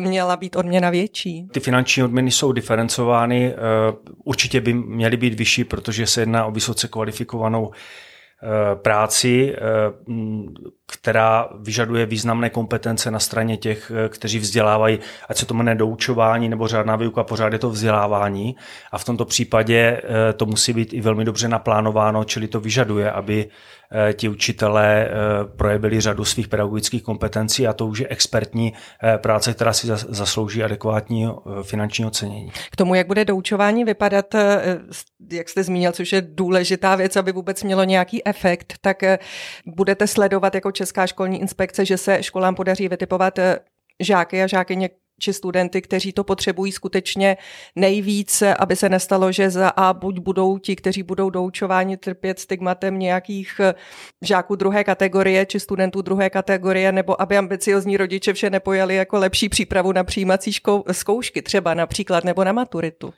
měla 0.00 0.36
být 0.36 0.56
odměna 0.56 0.90
větší? 0.90 1.48
Ty 1.52 1.60
finanční 1.60 2.02
odměny 2.02 2.30
jsou 2.30 2.52
diferencovány, 2.52 3.54
určitě 4.24 4.60
by 4.60 4.74
měly 4.74 5.16
být 5.16 5.34
vyšší, 5.34 5.64
protože 5.64 6.06
se 6.06 6.20
jedná 6.20 6.37
jedná 6.38 6.46
o 6.46 6.50
vysoce 6.50 6.88
kvalifikovanou 6.88 7.70
eh, 8.42 8.76
práci, 8.76 9.50
eh, 9.50 9.58
která 10.86 11.48
vyžaduje 11.58 12.06
významné 12.06 12.50
kompetence 12.50 13.10
na 13.10 13.18
straně 13.18 13.56
těch, 13.56 13.90
eh, 13.90 14.08
kteří 14.08 14.38
vzdělávají, 14.38 14.98
ať 15.28 15.36
se 15.36 15.46
to 15.46 15.54
jmenuje 15.54 15.74
doučování 15.74 16.48
nebo 16.48 16.68
řádná 16.68 16.96
výuka, 16.96 17.24
pořád 17.24 17.52
je 17.52 17.58
to 17.58 17.70
vzdělávání. 17.70 18.56
A 18.92 18.98
v 18.98 19.04
tomto 19.04 19.24
případě 19.24 20.02
to 20.36 20.46
musí 20.46 20.72
být 20.72 20.92
i 20.92 21.00
velmi 21.00 21.24
dobře 21.24 21.48
naplánováno, 21.48 22.24
čili 22.24 22.48
to 22.48 22.60
vyžaduje, 22.60 23.10
aby 23.10 23.50
ti 24.12 24.28
učitelé 24.28 25.06
eh, 25.06 25.10
projevili 25.56 26.00
řadu 26.00 26.24
svých 26.24 26.48
pedagogických 26.48 27.02
kompetencí 27.02 27.66
a 27.66 27.72
to 27.72 27.86
už 27.86 27.98
je 27.98 28.08
expertní 28.08 28.72
eh, 29.02 29.18
práce, 29.18 29.54
která 29.54 29.72
si 29.72 29.86
zaslouží 30.08 30.62
adekvátní 30.64 31.28
finanční 31.62 32.04
ocenění. 32.04 32.50
K 32.70 32.76
tomu, 32.76 32.94
jak 32.94 33.06
bude 33.06 33.24
doučování 33.24 33.84
vypadat, 33.84 34.34
jak 35.32 35.48
jste 35.48 35.64
zmínil, 35.64 35.92
což 35.92 36.12
je 36.12 36.22
důležitá 36.22 36.96
věc, 36.96 37.16
aby 37.16 37.32
vůbec 37.32 37.62
mělo 37.62 37.84
nějaký 37.84 38.26
efekt, 38.26 38.74
tak 38.80 39.02
budete 39.66 40.06
sledovat 40.06 40.54
jako 40.54 40.72
Česká 40.72 41.06
školní 41.06 41.40
inspekce, 41.40 41.84
že 41.84 41.98
se 41.98 42.22
školám 42.22 42.54
podaří 42.54 42.88
vytipovat 42.88 43.38
žáky 44.00 44.42
a 44.42 44.46
žákyně 44.46 44.90
či 45.18 45.32
studenty, 45.32 45.82
kteří 45.82 46.12
to 46.12 46.24
potřebují 46.24 46.72
skutečně 46.72 47.36
nejvíc, 47.76 48.42
aby 48.58 48.76
se 48.76 48.88
nestalo, 48.88 49.32
že 49.32 49.50
za 49.50 49.68
A 49.68 49.92
buď 49.92 50.18
budou 50.18 50.58
ti, 50.58 50.76
kteří 50.76 51.02
budou 51.02 51.30
doučováni 51.30 51.96
trpět 51.96 52.38
stigmatem 52.38 52.98
nějakých 52.98 53.60
eh, 53.60 53.74
žáků 54.22 54.56
druhé 54.56 54.84
kategorie 54.84 55.46
či 55.46 55.60
studentů 55.60 56.02
druhé 56.02 56.30
kategorie, 56.30 56.92
nebo 56.92 57.22
aby 57.22 57.36
ambiciozní 57.36 57.96
rodiče 57.96 58.32
vše 58.32 58.50
nepojali 58.50 58.94
jako 58.94 59.18
lepší 59.18 59.48
přípravu 59.48 59.92
na 59.92 60.04
přijímací 60.04 60.52
zkoušky, 60.92 61.42
třeba 61.42 61.74
například 61.74 62.24
nebo 62.24 62.44
na 62.44 62.52
maturitu. 62.52 63.14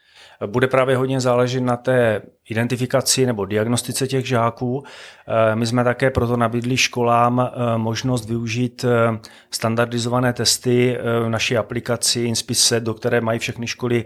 Bude 0.47 0.67
právě 0.67 0.97
hodně 0.97 1.21
záležet 1.21 1.61
na 1.61 1.77
té 1.77 2.23
identifikaci 2.51 3.27
nebo 3.27 3.45
diagnostice 3.45 4.07
těch 4.07 4.27
žáků. 4.27 4.85
Eh, 5.29 5.57
my 5.57 5.67
jsme 5.67 5.85
také 5.85 6.11
proto 6.11 6.37
nabídli 6.37 6.77
školám 6.77 7.41
eh, 7.41 7.79
možnost 7.79 8.29
využít 8.29 8.85
eh, 8.85 9.19
standardizované 9.51 10.33
testy 10.33 10.99
v 11.25 11.29
naší 11.29 11.57
aplikaci 11.57 12.21
Inspise, 12.21 12.81
do 12.81 12.95
které 12.95 13.21
mají 13.21 13.39
všechny 13.39 13.67
školy 13.67 14.05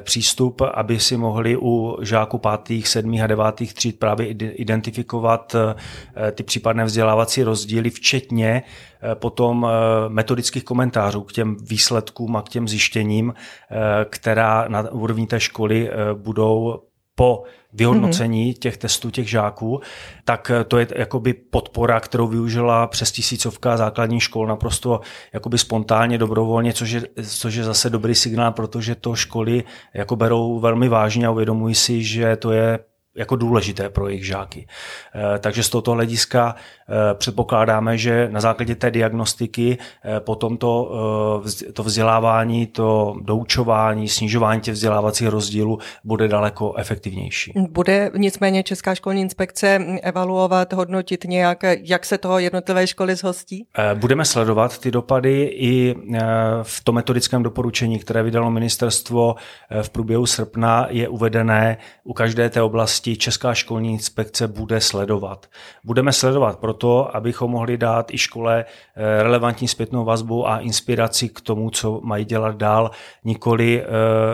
přístup, 0.00 0.60
aby 0.74 0.98
si 1.00 1.16
mohli 1.16 1.56
u 1.56 1.98
žáků 2.02 2.38
pátých, 2.38 2.88
sedmých 2.88 3.22
a 3.22 3.26
devátých 3.26 3.74
tříd 3.74 3.98
právě 3.98 4.28
identifikovat 4.28 5.56
ty 6.32 6.42
případné 6.42 6.84
vzdělávací 6.84 7.42
rozdíly, 7.42 7.90
včetně 7.90 8.62
potom 9.14 9.66
metodických 10.08 10.64
komentářů 10.64 11.22
k 11.22 11.32
těm 11.32 11.56
výsledkům 11.62 12.36
a 12.36 12.42
k 12.42 12.48
těm 12.48 12.68
zjištěním, 12.68 13.34
která 14.10 14.64
na 14.68 14.90
úrovni 14.90 15.26
té 15.26 15.40
školy 15.40 15.90
budou 16.14 16.82
po 17.14 17.42
vyhodnocení 17.72 18.52
mm-hmm. 18.52 18.58
těch 18.58 18.76
testů 18.76 19.10
těch 19.10 19.30
žáků, 19.30 19.80
tak 20.24 20.50
to 20.68 20.78
je 20.78 20.86
jakoby 20.96 21.34
podpora, 21.34 22.00
kterou 22.00 22.26
využila 22.26 22.86
přes 22.86 23.12
tisícovka 23.12 23.76
základních 23.76 24.22
škol 24.22 24.46
naprosto 24.46 25.00
jakoby 25.32 25.58
spontánně, 25.58 26.18
dobrovolně, 26.18 26.72
což 26.72 26.90
je, 26.90 27.02
což 27.26 27.54
je 27.54 27.64
zase 27.64 27.90
dobrý 27.90 28.14
signál, 28.14 28.52
protože 28.52 28.94
to 28.94 29.14
školy 29.14 29.64
jako 29.94 30.16
berou 30.16 30.60
velmi 30.60 30.88
vážně 30.88 31.26
a 31.26 31.30
uvědomují 31.30 31.74
si, 31.74 32.02
že 32.02 32.36
to 32.36 32.52
je 32.52 32.78
jako 33.14 33.36
důležité 33.36 33.90
pro 33.90 34.08
jejich 34.08 34.26
žáky. 34.26 34.66
Eh, 35.14 35.38
takže 35.38 35.62
z 35.62 35.68
tohoto 35.68 35.92
hlediska 35.92 36.54
eh, 36.54 37.14
předpokládáme, 37.14 37.98
že 37.98 38.28
na 38.32 38.40
základě 38.40 38.74
té 38.74 38.90
diagnostiky 38.90 39.78
eh, 40.04 40.20
potom 40.20 40.56
to, 40.56 40.92
to 41.72 41.82
vzdělávání, 41.82 42.66
to 42.66 43.16
doučování, 43.22 44.08
snižování 44.08 44.60
těch 44.60 44.74
vzdělávacích 44.74 45.28
rozdílů 45.28 45.78
bude 46.04 46.28
daleko 46.28 46.74
efektivnější. 46.76 47.52
Bude 47.70 48.10
nicméně 48.16 48.62
Česká 48.62 48.94
školní 48.94 49.20
inspekce 49.22 49.78
evaluovat, 50.02 50.72
hodnotit 50.72 51.24
nějak, 51.24 51.64
jak 51.82 52.06
se 52.06 52.18
toho 52.18 52.38
jednotlivé 52.38 52.86
školy 52.86 53.16
zhostí? 53.16 53.66
Budeme 53.94 54.24
sledovat 54.24 54.78
ty 54.78 54.90
dopady 54.90 55.42
i 55.42 55.94
v 56.62 56.84
tom 56.84 56.94
metodickém 56.94 57.42
doporučení, 57.42 57.98
které 57.98 58.22
vydalo 58.22 58.50
ministerstvo 58.50 59.34
v 59.82 59.90
průběhu 59.90 60.26
srpna, 60.26 60.86
je 60.90 61.08
uvedené 61.08 61.76
u 62.04 62.12
každé 62.12 62.50
té 62.50 62.62
oblasti 62.62 63.01
oblasti 63.02 63.16
Česká 63.16 63.54
školní 63.54 63.92
inspekce 63.92 64.48
bude 64.48 64.80
sledovat. 64.80 65.46
Budeme 65.84 66.12
sledovat 66.12 66.58
proto, 66.58 67.16
abychom 67.16 67.50
mohli 67.50 67.76
dát 67.76 68.10
i 68.14 68.18
škole 68.18 68.64
eh, 68.64 69.22
relevantní 69.22 69.68
zpětnou 69.68 70.04
vazbu 70.04 70.48
a 70.48 70.58
inspiraci 70.58 71.28
k 71.28 71.40
tomu, 71.40 71.70
co 71.70 72.00
mají 72.04 72.24
dělat 72.24 72.56
dál, 72.56 72.90
nikoli, 73.24 73.82
eh, 73.82 73.86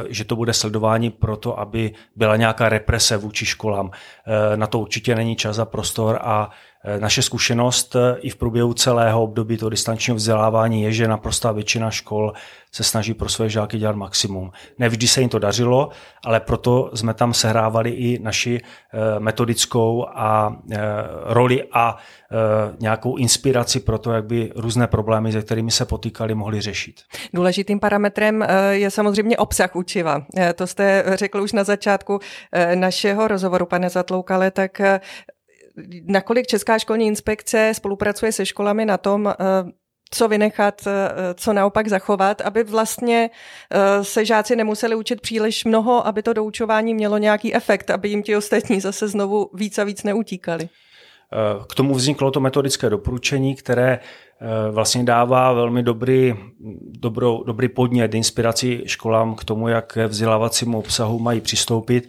že 0.08 0.25
to 0.25 0.37
bude 0.37 0.52
sledování 0.52 1.10
proto, 1.10 1.58
aby 1.58 1.92
byla 2.16 2.37
nějaká 2.37 2.68
represe 2.68 3.16
vůči 3.16 3.46
školám. 3.46 3.90
Eh, 3.90 4.56
na 4.56 4.66
to 4.66 4.78
určitě 4.78 5.14
není 5.14 5.37
čas 5.37 5.58
a 5.58 5.64
prostor 5.64 6.18
a 6.20 6.50
naše 6.99 7.23
zkušenost 7.23 7.97
eh, 7.97 8.16
i 8.20 8.30
v 8.30 8.37
průběhu 8.37 8.75
celého 8.75 9.23
období 9.23 9.56
toho 9.56 9.70
distančního 9.70 10.16
vzdělávání 10.16 10.82
je, 10.82 10.92
že 10.92 11.08
naprostá 11.08 11.52
většina 11.52 11.90
škol 11.90 12.32
se 12.73 12.85
snaží 12.85 13.14
pro 13.14 13.28
své 13.28 13.49
žáky 13.49 13.78
dělat 13.78 13.97
maximum. 13.97 14.50
Nevždy 14.78 15.08
se 15.08 15.20
jim 15.20 15.30
to 15.30 15.38
dařilo, 15.38 15.88
ale 16.25 16.40
proto 16.40 16.90
jsme 16.94 17.14
tam 17.14 17.35
sehrávali 17.35 17.90
i 17.90 18.18
naši 18.23 18.61
eh, 18.61 19.20
metodickou 19.20 20.06
a 20.08 20.56
roli 21.25 21.64
a 21.73 21.97
nějakou 22.80 23.16
inspiraci 23.16 23.80
pro 23.80 23.99
to, 23.99 24.12
jak 24.12 24.25
by 24.25 24.52
různé 24.56 24.87
problémy, 24.87 25.32
se 25.32 25.42
kterými 25.42 25.70
se 25.70 25.85
potýkali, 25.85 26.35
mohli 26.35 26.61
řešit. 26.61 26.94
Důležitým 27.35 27.80
parametrem 27.80 28.44
je 28.70 28.90
samozřejmě 28.90 29.37
obsah 29.37 29.76
učiva. 29.76 30.23
To 30.54 30.66
jste 30.66 31.04
řekl 31.14 31.40
už 31.40 31.52
na 31.52 31.64
začátku 31.64 32.18
našeho 32.75 33.28
rozhovoru, 33.28 33.66
pane 33.66 33.90
Zatloukale, 33.90 34.50
tak 34.50 34.80
nakolik 36.04 36.47
Česká 36.47 36.78
školní 36.78 37.06
inspekce 37.06 37.73
spolupracuje 37.75 38.32
se 38.32 38.47
školami 38.47 38.85
na 38.85 38.99
tom, 38.99 39.26
eh, 39.28 39.35
co 40.11 40.28
vynechat, 40.28 40.87
eh, 40.87 41.11
co 41.35 41.52
naopak 41.52 41.88
zachovat, 41.88 42.40
aby 42.40 42.64
vlastně 42.64 43.30
eh, 43.73 44.04
se 44.04 44.25
žáci 44.25 44.56
nemuseli 44.56 44.94
učit 44.94 45.20
příliš 45.20 45.64
mnoho, 45.64 46.06
aby 46.06 46.23
to 46.23 46.32
doučování 46.32 46.94
mělo 46.94 47.18
nějaký 47.18 47.54
efekt, 47.54 47.90
aby 47.90 48.08
jim 48.08 48.23
ti 48.23 48.37
ostatní 48.37 48.80
zase 48.80 49.08
znovu 49.08 49.50
víc 49.54 49.78
a 49.78 49.85
víc 49.85 50.02
neutíkali. 50.02 50.68
K 51.68 51.75
tomu 51.75 51.94
vzniklo 51.94 52.30
to 52.30 52.40
metodické 52.40 52.90
doporučení, 52.90 53.54
které 53.54 53.99
vlastně 54.70 55.04
dává 55.04 55.52
velmi 55.52 55.82
dobrý, 55.82 56.35
dobrou, 57.00 57.44
dobrý 57.44 57.68
podnět, 57.68 58.14
inspiraci 58.14 58.82
školám 58.87 59.35
k 59.35 59.44
tomu, 59.44 59.68
jak 59.68 59.97
vzdělávacímu 59.97 60.78
obsahu 60.78 61.18
mají 61.18 61.40
přistoupit. 61.40 62.08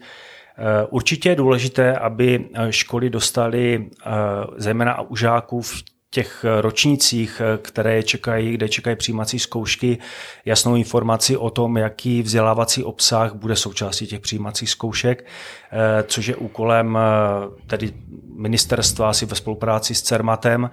Eh, 0.59 0.87
určitě 0.89 1.29
je 1.29 1.35
důležité, 1.35 1.97
aby 1.97 2.49
eh, 2.53 2.71
školy 2.71 3.09
dostaly 3.09 3.89
eh, 4.05 4.11
zejména 4.57 5.01
u 5.01 5.15
žáků 5.15 5.61
v 5.61 5.83
těch 6.11 6.45
ročnících, 6.61 7.41
které 7.61 8.03
čekají, 8.03 8.51
kde 8.51 8.69
čekají 8.69 8.95
přijímací 8.95 9.39
zkoušky, 9.39 9.97
jasnou 10.45 10.75
informaci 10.75 11.37
o 11.37 11.49
tom, 11.49 11.77
jaký 11.77 12.21
vzdělávací 12.21 12.83
obsah 12.83 13.33
bude 13.33 13.55
součástí 13.55 14.07
těch 14.07 14.19
přijímacích 14.19 14.69
zkoušek, 14.69 15.25
což 16.07 16.27
je 16.27 16.35
úkolem 16.35 16.97
tedy 17.67 17.93
ministerstva 18.35 19.09
asi 19.09 19.25
ve 19.25 19.35
spolupráci 19.35 19.95
s 19.95 20.01
CERMATem. 20.01 20.69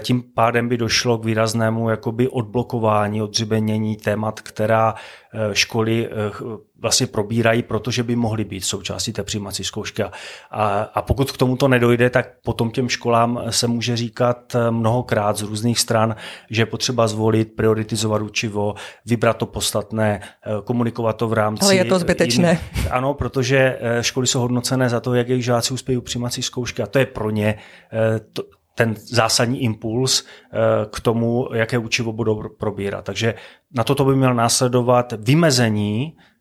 Tím 0.00 0.22
pádem 0.34 0.68
by 0.68 0.76
došlo 0.76 1.18
k 1.18 1.24
výraznému 1.24 1.90
jakoby 1.90 2.28
odblokování, 2.28 3.22
odřibenění 3.22 3.96
témat, 3.96 4.40
která 4.40 4.94
školy 5.52 6.08
vlastně 6.84 7.06
probírají, 7.06 7.62
protože 7.62 8.02
by 8.02 8.16
mohly 8.16 8.44
být 8.44 8.64
součástí 8.64 9.12
té 9.12 9.22
přijímací 9.22 9.64
zkoušky. 9.64 10.02
A, 10.02 10.12
a 10.94 11.02
pokud 11.02 11.32
k 11.32 11.36
tomuto 11.36 11.68
nedojde, 11.68 12.10
tak 12.10 12.26
potom 12.44 12.70
těm 12.70 12.88
školám 12.88 13.42
se 13.50 13.66
může 13.66 13.96
říkat 13.96 14.56
mnohokrát 14.70 15.36
z 15.36 15.42
různých 15.42 15.78
stran, 15.78 16.16
že 16.50 16.62
je 16.62 16.66
potřeba 16.66 17.08
zvolit, 17.08 17.56
prioritizovat 17.56 18.22
učivo, 18.22 18.74
vybrat 19.06 19.36
to 19.36 19.46
podstatné, 19.46 20.20
komunikovat 20.64 21.12
to 21.12 21.28
v 21.28 21.32
rámci. 21.32 21.64
Ale 21.64 21.76
je 21.76 21.84
to 21.84 21.98
zbytečné. 21.98 22.60
Jiný, 22.76 22.88
ano, 22.90 23.14
protože 23.14 23.78
eh, 23.80 24.02
školy 24.02 24.26
jsou 24.26 24.40
hodnocené 24.40 24.88
za 24.88 25.00
to, 25.00 25.14
jak 25.14 25.28
jejich 25.28 25.44
žáci 25.44 25.74
uspějí 25.74 26.00
přijímací 26.00 26.42
zkoušky 26.42 26.82
a 26.82 26.86
to 26.86 26.98
je 26.98 27.06
pro 27.06 27.30
ně 27.30 27.58
eh, 27.92 28.20
to, 28.32 28.42
ten 28.74 28.94
zásadní 28.96 29.62
impuls 29.62 30.24
eh, 30.24 30.58
k 30.90 31.00
tomu, 31.00 31.48
jaké 31.54 31.78
učivo 31.78 32.12
budou 32.12 32.42
probírat. 32.58 33.04
Takže 33.04 33.34
na 33.72 33.84
toto 33.84 34.04
by 34.04 34.16
měl 34.16 34.34
následovat 34.34 35.14
vymezení 35.18 36.12
Eh, 36.12 36.33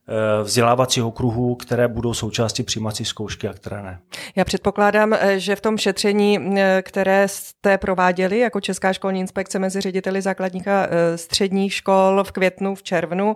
vzdělávacího 0.43 1.11
kruhu, 1.11 1.55
které 1.55 1.87
budou 1.87 2.13
součástí 2.13 2.63
přijímací 2.63 3.05
zkoušky 3.05 3.47
a 3.47 3.53
které 3.53 3.83
ne. 3.83 3.99
Já 4.35 4.45
předpokládám, 4.45 5.13
eh, 5.13 5.39
že 5.39 5.55
v 5.55 5.61
tom 5.61 5.77
šetření, 5.77 6.39
eh, 6.57 6.81
které 6.85 7.27
jste 7.27 7.77
prováděli 7.77 8.39
jako 8.39 8.61
Česká 8.61 8.93
školní 8.93 9.19
inspekce 9.19 9.59
mezi 9.59 9.81
řediteli 9.81 10.21
základních 10.21 10.67
a 10.67 10.87
středních 11.15 11.73
škol 11.73 12.23
v 12.23 12.31
květnu, 12.31 12.75
v 12.75 12.83
červnu, 12.83 13.35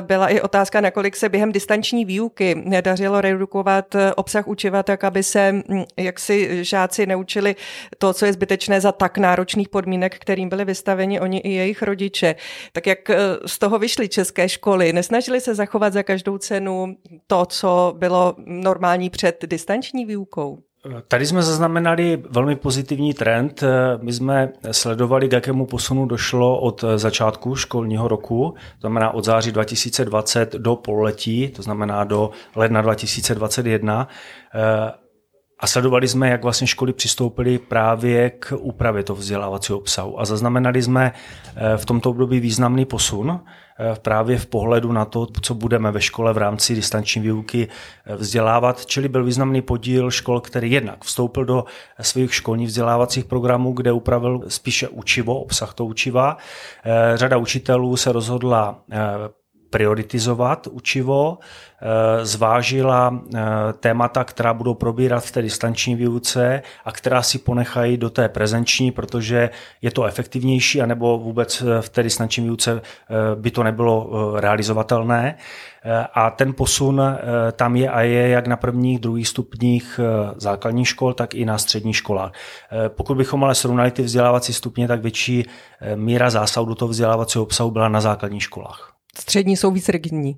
byla 0.00 0.28
i 0.28 0.40
otázka, 0.40 0.80
nakolik 0.80 1.16
se 1.16 1.28
během 1.28 1.52
distanční 1.52 2.04
výuky 2.04 2.62
nedařilo 2.64 3.20
redukovat 3.20 3.96
obsah 4.16 4.48
učiva 4.48 4.82
tak, 4.82 5.04
aby 5.04 5.22
se 5.22 5.52
hm, 5.52 5.84
jaksi 5.96 6.64
žáci 6.64 7.06
neučili 7.06 7.56
to, 7.98 8.12
co 8.12 8.26
je 8.26 8.32
zbytečné 8.32 8.80
za 8.80 8.92
tak 8.92 9.18
náročných 9.18 9.68
podmínek, 9.68 10.18
kterým 10.18 10.48
byli 10.48 10.64
vystaveni 10.64 11.20
oni 11.20 11.38
i 11.38 11.50
jejich 11.50 11.82
rodiče. 11.82 12.34
Tak 12.72 12.86
jak 12.86 12.98
z 13.46 13.58
toho 13.58 13.78
vyšly 13.78 14.08
české 14.08 14.48
školy? 14.48 14.92
Nesnažili 14.92 15.40
se 15.40 15.54
zachovat 15.54 15.89
za 15.92 16.02
každou 16.02 16.38
cenu 16.38 16.96
to, 17.26 17.46
co 17.46 17.94
bylo 17.98 18.34
normální 18.46 19.10
před 19.10 19.44
distanční 19.46 20.04
výukou? 20.06 20.58
Tady 21.08 21.26
jsme 21.26 21.42
zaznamenali 21.42 22.22
velmi 22.30 22.56
pozitivní 22.56 23.14
trend. 23.14 23.64
My 24.02 24.12
jsme 24.12 24.52
sledovali, 24.70 25.28
k 25.28 25.32
jakému 25.32 25.66
posunu 25.66 26.06
došlo 26.06 26.60
od 26.60 26.84
začátku 26.96 27.56
školního 27.56 28.08
roku, 28.08 28.54
to 28.56 28.80
znamená 28.80 29.10
od 29.10 29.24
září 29.24 29.52
2020 29.52 30.52
do 30.52 30.76
pololetí, 30.76 31.48
to 31.48 31.62
znamená 31.62 32.04
do 32.04 32.30
ledna 32.56 32.82
2021. 32.82 34.08
A 35.58 35.66
sledovali 35.66 36.08
jsme, 36.08 36.28
jak 36.28 36.42
vlastně 36.42 36.66
školy 36.66 36.92
přistoupily 36.92 37.58
právě 37.58 38.30
k 38.30 38.52
úpravě 38.58 39.02
toho 39.02 39.16
vzdělávacího 39.16 39.78
obsahu. 39.78 40.20
A 40.20 40.24
zaznamenali 40.24 40.82
jsme 40.82 41.12
v 41.76 41.84
tomto 41.84 42.10
období 42.10 42.40
významný 42.40 42.84
posun. 42.84 43.40
Eh, 43.80 43.96
právě 44.02 44.38
v 44.38 44.46
pohledu 44.46 44.92
na 44.92 45.04
to, 45.04 45.26
co 45.42 45.54
budeme 45.54 45.90
ve 45.90 46.00
škole 46.00 46.32
v 46.32 46.38
rámci 46.38 46.74
distanční 46.74 47.22
výuky 47.22 47.68
eh, 48.06 48.16
vzdělávat. 48.16 48.86
Čili 48.86 49.08
byl 49.08 49.24
významný 49.24 49.62
podíl 49.62 50.10
škol, 50.10 50.40
který 50.40 50.70
jednak 50.70 51.04
vstoupil 51.04 51.44
do 51.44 51.64
svých 52.00 52.34
školních 52.34 52.68
vzdělávacích 52.68 53.24
programů, 53.24 53.72
kde 53.72 53.92
upravil 53.92 54.42
spíše 54.48 54.88
učivo, 54.88 55.40
obsah 55.40 55.74
to 55.74 55.84
učiva. 55.84 56.36
Eh, 56.84 57.16
řada 57.16 57.36
učitelů 57.36 57.96
se 57.96 58.12
rozhodla 58.12 58.78
prioritizovat 59.70 60.66
učivo, 60.66 61.38
eh, 61.38 62.26
zvážila 62.26 63.20
eh, 63.34 63.40
témata, 63.80 64.24
která 64.24 64.54
budou 64.54 64.74
probírat 64.74 65.24
v 65.24 65.32
té 65.32 65.42
distanční 65.42 65.94
výuce 65.94 66.62
a 66.84 66.92
která 66.92 67.22
si 67.22 67.38
ponechají 67.38 67.96
do 67.96 68.10
té 68.10 68.28
prezenční, 68.28 68.90
protože 68.90 69.50
je 69.82 69.90
to 69.90 70.04
efektivnější, 70.04 70.82
anebo 70.82 71.18
vůbec 71.18 71.62
eh, 71.62 71.82
v 71.82 71.88
té 71.88 72.02
distanční 72.02 72.44
výuce 72.44 72.80
by 73.34 73.50
to 73.50 73.62
nebylo 73.62 74.10
realizovatelné. 74.40 75.36
A 76.14 76.30
ten 76.30 76.54
posun 76.54 77.02
tam 77.52 77.76
je 77.76 77.90
a 77.90 78.00
je 78.00 78.28
jak 78.28 78.46
na 78.46 78.56
prvních, 78.56 78.98
druhých 78.98 79.28
stupních 79.28 80.00
základních 80.36 80.88
škol, 80.88 81.12
tak 81.14 81.34
i 81.34 81.44
na 81.44 81.58
středních 81.58 81.96
školách. 81.96 82.32
Pokud 82.88 83.16
bychom 83.16 83.44
ale 83.44 83.54
srovnali 83.54 83.90
ty 83.90 84.02
vzdělávací 84.02 84.52
stupně, 84.52 84.88
tak 84.88 85.02
větší 85.02 85.44
míra 85.94 86.30
zásahu 86.30 86.66
do 86.66 86.74
toho 86.74 86.88
vzdělávacího 86.88 87.44
obsahu 87.44 87.70
byla 87.70 87.88
na 87.88 88.00
základních 88.00 88.42
školách 88.42 88.99
střední 89.16 89.56
jsou 89.56 89.70
víc 89.70 89.88
rigidní. 89.88 90.36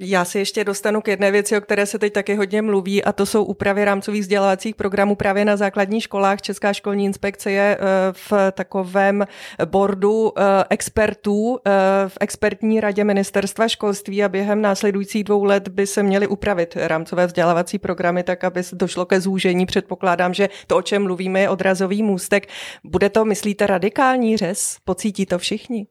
Já 0.00 0.24
si 0.24 0.38
ještě 0.38 0.64
dostanu 0.64 1.00
k 1.00 1.08
jedné 1.08 1.30
věci, 1.30 1.56
o 1.56 1.60
které 1.60 1.86
se 1.86 1.98
teď 1.98 2.12
taky 2.12 2.34
hodně 2.34 2.62
mluví, 2.62 3.04
a 3.04 3.12
to 3.12 3.26
jsou 3.26 3.44
úpravy 3.44 3.84
rámcových 3.84 4.22
vzdělávacích 4.22 4.74
programů 4.74 5.16
právě 5.16 5.44
na 5.44 5.56
základních 5.56 6.02
školách. 6.02 6.42
Česká 6.42 6.72
školní 6.72 7.04
inspekce 7.04 7.50
je 7.50 7.78
eh, 7.80 7.86
v 8.12 8.32
takovém 8.52 9.26
bordu 9.64 10.32
eh, 10.36 10.42
expertů 10.70 11.58
eh, 11.66 11.70
v 12.08 12.18
expertní 12.20 12.80
radě 12.80 13.04
ministerstva 13.04 13.68
školství 13.68 14.24
a 14.24 14.28
během 14.28 14.62
následujících 14.62 15.24
dvou 15.24 15.44
let 15.44 15.68
by 15.68 15.86
se 15.86 16.02
měly 16.02 16.26
upravit 16.26 16.76
rámcové 16.76 17.26
vzdělávací 17.26 17.78
programy 17.78 18.22
tak, 18.22 18.44
aby 18.44 18.62
došlo 18.72 19.06
ke 19.06 19.20
zúžení. 19.20 19.66
Předpokládám, 19.66 20.34
že 20.34 20.48
to, 20.66 20.76
o 20.76 20.82
čem 20.82 21.02
mluvíme, 21.02 21.40
je 21.40 21.48
odrazový 21.48 22.02
můstek. 22.02 22.46
Bude 22.84 23.10
to, 23.10 23.24
myslíte, 23.24 23.66
radikální 23.66 24.36
řez? 24.36 24.76
Pocítí 24.84 25.26
to 25.26 25.38
všichni? 25.38 25.86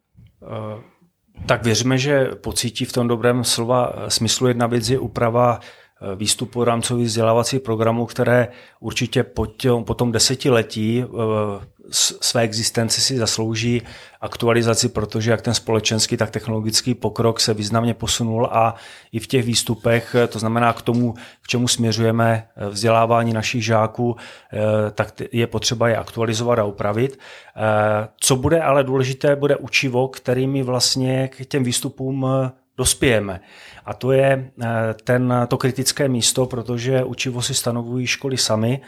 Tak 1.46 1.64
věříme, 1.64 1.98
že 1.98 2.26
pocítí 2.26 2.86
v 2.86 2.94
tom 2.94 3.08
dobrém 3.08 3.44
slova 3.44 3.94
smyslu. 4.08 4.48
Jedna 4.48 4.68
věc 4.68 4.90
je 4.90 5.00
úprava 5.00 5.60
výstupu 6.16 6.64
rámcových 6.64 7.08
vzdělávacích 7.08 7.62
programů, 7.62 8.06
které 8.06 8.48
určitě 8.80 9.24
po, 9.24 9.46
těm, 9.46 9.84
po 9.84 9.94
tom 9.94 10.12
desetiletí 10.12 11.04
eh, 11.04 11.74
své 11.92 12.42
existenci 12.42 13.02
si 13.02 13.18
zaslouží 13.18 13.82
aktualizaci, 14.22 14.90
protože 14.90 15.32
jak 15.32 15.42
ten 15.42 15.54
společenský, 15.54 16.18
tak 16.18 16.30
technologický 16.30 16.96
pokrok 16.96 17.40
se 17.40 17.54
významně 17.54 17.94
posunul 17.94 18.50
a 18.52 18.76
i 19.12 19.20
v 19.20 19.28
těch 19.28 19.46
výstupech, 19.46 20.16
to 20.30 20.40
znamená 20.40 20.74
k 20.74 20.82
tomu, 20.82 21.14
k 21.42 21.48
čemu 21.48 21.68
směřujeme 21.68 22.48
vzdělávání 22.70 23.34
našich 23.34 23.66
žáků, 23.66 24.16
eh, 24.54 24.58
tak 24.92 25.22
je 25.32 25.48
potřeba 25.48 25.90
je 25.90 25.98
aktualizovat 25.98 26.60
a 26.60 26.64
upravit. 26.64 27.20
Eh, 27.56 28.08
co 28.20 28.36
bude 28.36 28.62
ale 28.62 28.84
důležité, 28.84 29.36
bude 29.36 29.56
učivo, 29.56 30.08
kterými 30.08 30.64
vlastně 30.64 31.28
k 31.28 31.46
těm 31.46 31.64
výstupům 31.64 32.28
eh, 32.28 32.52
dospějeme. 32.78 33.40
A 33.86 33.94
to 33.94 34.12
je 34.12 34.52
ten, 35.04 35.34
to 35.48 35.58
kritické 35.58 36.08
místo, 36.08 36.46
protože 36.46 37.04
učivo 37.04 37.42
si 37.42 37.54
stanovují 37.54 38.08
školy 38.08 38.38
sami, 38.38 38.82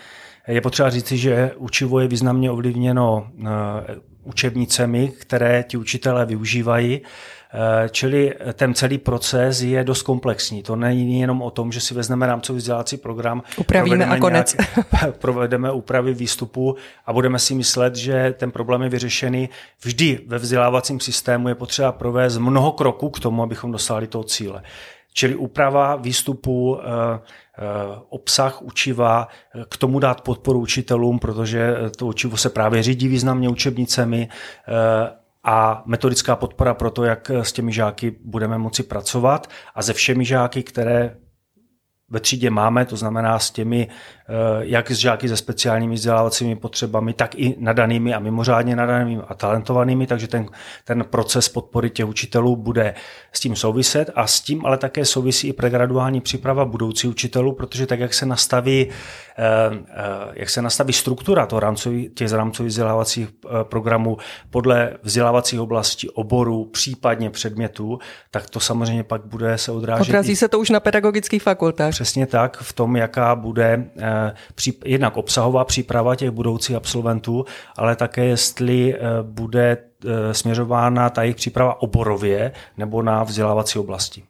je 0.48 0.62
potřeba 0.62 0.90
říci, 0.90 1.18
že 1.18 1.52
učivo 1.58 2.00
je 2.00 2.08
významně 2.08 2.52
ovlivněno 2.52 3.28
eh, 3.40 3.46
učebnicemi, 4.26 5.12
které 5.20 5.64
ti 5.68 5.78
učitelé 5.78 6.26
využívají. 6.26 7.02
Eh, 7.58 7.90
čili 7.90 8.34
ten 8.54 8.74
celý 8.74 8.98
proces 8.98 9.62
je 9.62 9.84
dost 9.84 10.02
komplexní. 10.02 10.64
To 10.64 10.76
není 10.76 11.20
jenom 11.20 11.42
o 11.42 11.52
tom, 11.52 11.72
že 11.72 11.82
si 11.82 11.94
vezmeme 11.94 12.28
rámcový 12.28 12.58
vzdělávací 12.58 12.98
program, 12.98 13.44
upravíme 13.58 14.06
a 14.06 14.18
konec. 14.18 14.56
Nějak, 14.58 15.18
provedeme 15.20 15.72
úpravy 15.72 16.14
výstupu 16.14 16.76
a 17.06 17.14
budeme 17.14 17.40
si 17.40 17.56
myslet, 17.56 17.96
že 17.96 18.36
ten 18.38 18.52
problém 18.52 18.82
je 18.82 18.90
vyřešený. 18.90 19.50
Vždy 19.84 20.20
ve 20.28 20.38
vzdělávacím 20.38 21.00
systému 21.00 21.50
je 21.50 21.56
potřeba 21.56 21.92
provést 21.92 22.38
mnoho 22.38 22.72
kroků 22.72 23.10
k 23.10 23.20
tomu, 23.20 23.44
abychom 23.44 23.72
dosáhli 23.72 24.08
toho 24.08 24.24
cíle. 24.24 24.64
Čili 25.18 25.36
úprava 25.36 25.96
výstupu, 25.96 26.80
eh, 26.80 26.84
eh, 26.84 27.62
obsah 28.10 28.62
učiva, 28.62 29.28
k 29.70 29.78
tomu 29.78 30.00
dát 30.00 30.22
podporu 30.22 30.60
učitelům, 30.60 31.20
protože 31.20 31.76
to 31.98 32.08
učivo 32.08 32.38
se 32.38 32.50
právě 32.50 32.84
řídí 32.84 33.08
významně 33.08 33.50
učebnicemi 33.50 34.30
a 35.44 35.84
metodická 35.86 36.36
podpora 36.36 36.74
pro 36.74 36.92
to, 36.92 37.04
jak 37.04 37.30
s 37.30 37.52
těmi 37.52 37.74
žáky 37.74 38.16
budeme 38.26 38.58
moci 38.58 38.84
pracovat 38.84 39.50
a 39.76 39.82
se 39.82 39.94
všemi 39.94 40.26
žáky, 40.26 40.64
které 40.64 41.18
ve 42.10 42.20
třídě 42.20 42.50
máme, 42.50 42.86
to 42.86 42.96
znamená 42.96 43.40
s 43.40 43.52
těmi, 43.52 43.88
eh, 43.90 44.34
jak 44.60 44.92
s 44.92 44.98
žáky 44.98 45.30
se 45.30 45.38
speciálními 45.38 45.96
vzdělávacími 45.96 46.56
potřebami, 46.56 47.14
tak 47.14 47.36
i 47.36 47.56
nadanými 47.60 48.14
a 48.14 48.20
mimořádně 48.20 48.76
nadanými 48.76 49.22
a 49.28 49.34
talentovanými, 49.34 50.08
takže 50.08 50.28
ten, 50.28 50.46
ten 50.84 51.04
proces 51.10 51.50
podpory 51.50 51.90
těch 51.90 52.06
učitelů 52.06 52.56
bude 52.56 52.94
s 53.32 53.40
tím 53.40 53.56
souviset 53.56 54.10
a 54.16 54.28
s 54.28 54.42
tím 54.42 54.66
ale 54.66 54.78
také 54.78 55.06
souvisí 55.06 55.48
i 55.48 55.54
pregraduální 55.54 56.22
příprava 56.22 56.66
budoucí 56.66 57.08
učitelů, 57.08 57.54
protože 57.54 57.88
tak, 57.88 58.00
jak 58.00 58.14
se 58.14 58.26
nastaví, 58.26 58.88
eh, 58.88 59.44
eh, 59.90 60.04
jak 60.34 60.50
se 60.50 60.62
nastaví 60.62 60.94
struktura 60.94 61.46
toho 61.46 61.60
rámcový, 61.60 62.10
těch 62.10 62.32
rámcových 62.32 62.70
vzdělávacích 62.70 63.30
programů 63.64 64.18
podle 64.50 64.98
vzdělávacích 65.04 65.60
oblastí, 65.60 66.10
oborů, 66.10 66.66
případně 66.66 67.30
předmětů, 67.30 68.00
tak 68.32 68.50
to 68.50 68.60
samozřejmě 68.60 69.04
pak 69.04 69.26
bude 69.26 69.58
se 69.58 69.72
odrážet. 69.72 70.10
Odrazí 70.10 70.36
se 70.36 70.48
to 70.48 70.60
už 70.60 70.70
na 70.70 70.80
pedagogických 70.80 71.44
fakultách. 71.44 71.95
Přesně 71.96 72.28
tak, 72.28 72.58
v 72.58 72.74
tom, 72.74 72.96
jaká 72.96 73.36
bude 73.36 73.86
eh, 74.00 74.34
jednak 74.86 75.18
obsahová 75.18 75.66
příprava 75.66 76.16
těch 76.16 76.30
budoucích 76.30 76.76
absolventů, 76.76 77.46
ale 77.78 77.96
také 77.96 78.26
jestli 78.26 78.96
eh, 78.96 79.00
bude 79.22 79.78
eh, 80.06 80.34
směřována 80.34 81.10
ta 81.10 81.24
jejich 81.24 81.36
příprava 81.36 81.82
oborově 81.82 82.52
nebo 82.78 83.02
na 83.02 83.24
vzdělávací 83.24 83.80
oblasti. 83.80 84.24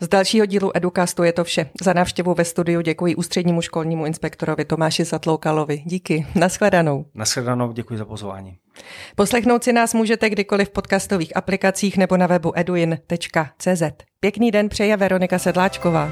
Z 0.00 0.08
dalšího 0.08 0.46
dílu 0.46 0.76
Educastu 0.76 1.22
je 1.22 1.32
to 1.32 1.44
vše. 1.44 1.70
Za 1.82 1.92
návštěvu 1.92 2.34
ve 2.34 2.44
studiu 2.44 2.80
děkuji 2.80 3.16
ústřednímu 3.16 3.62
školnímu 3.62 4.06
inspektorovi 4.06 4.64
Tomáši 4.64 5.04
Zatloukalovi. 5.04 5.82
Díky. 5.84 6.26
Naschledanou. 6.34 7.06
Naschledanou, 7.14 7.72
děkuji 7.72 7.98
za 7.98 8.04
pozvání. 8.04 8.56
Poslechnout 9.16 9.64
si 9.64 9.72
nás 9.72 9.94
můžete 9.94 10.30
kdykoliv 10.30 10.68
v 10.68 10.72
podcastových 10.72 11.36
aplikacích 11.36 11.96
nebo 11.96 12.16
na 12.16 12.26
webu 12.26 12.52
eduin.cz. 12.58 13.82
Pěkný 14.20 14.50
den 14.50 14.68
přeje 14.68 14.96
Veronika 14.96 15.38
Sedláčková. 15.38 16.10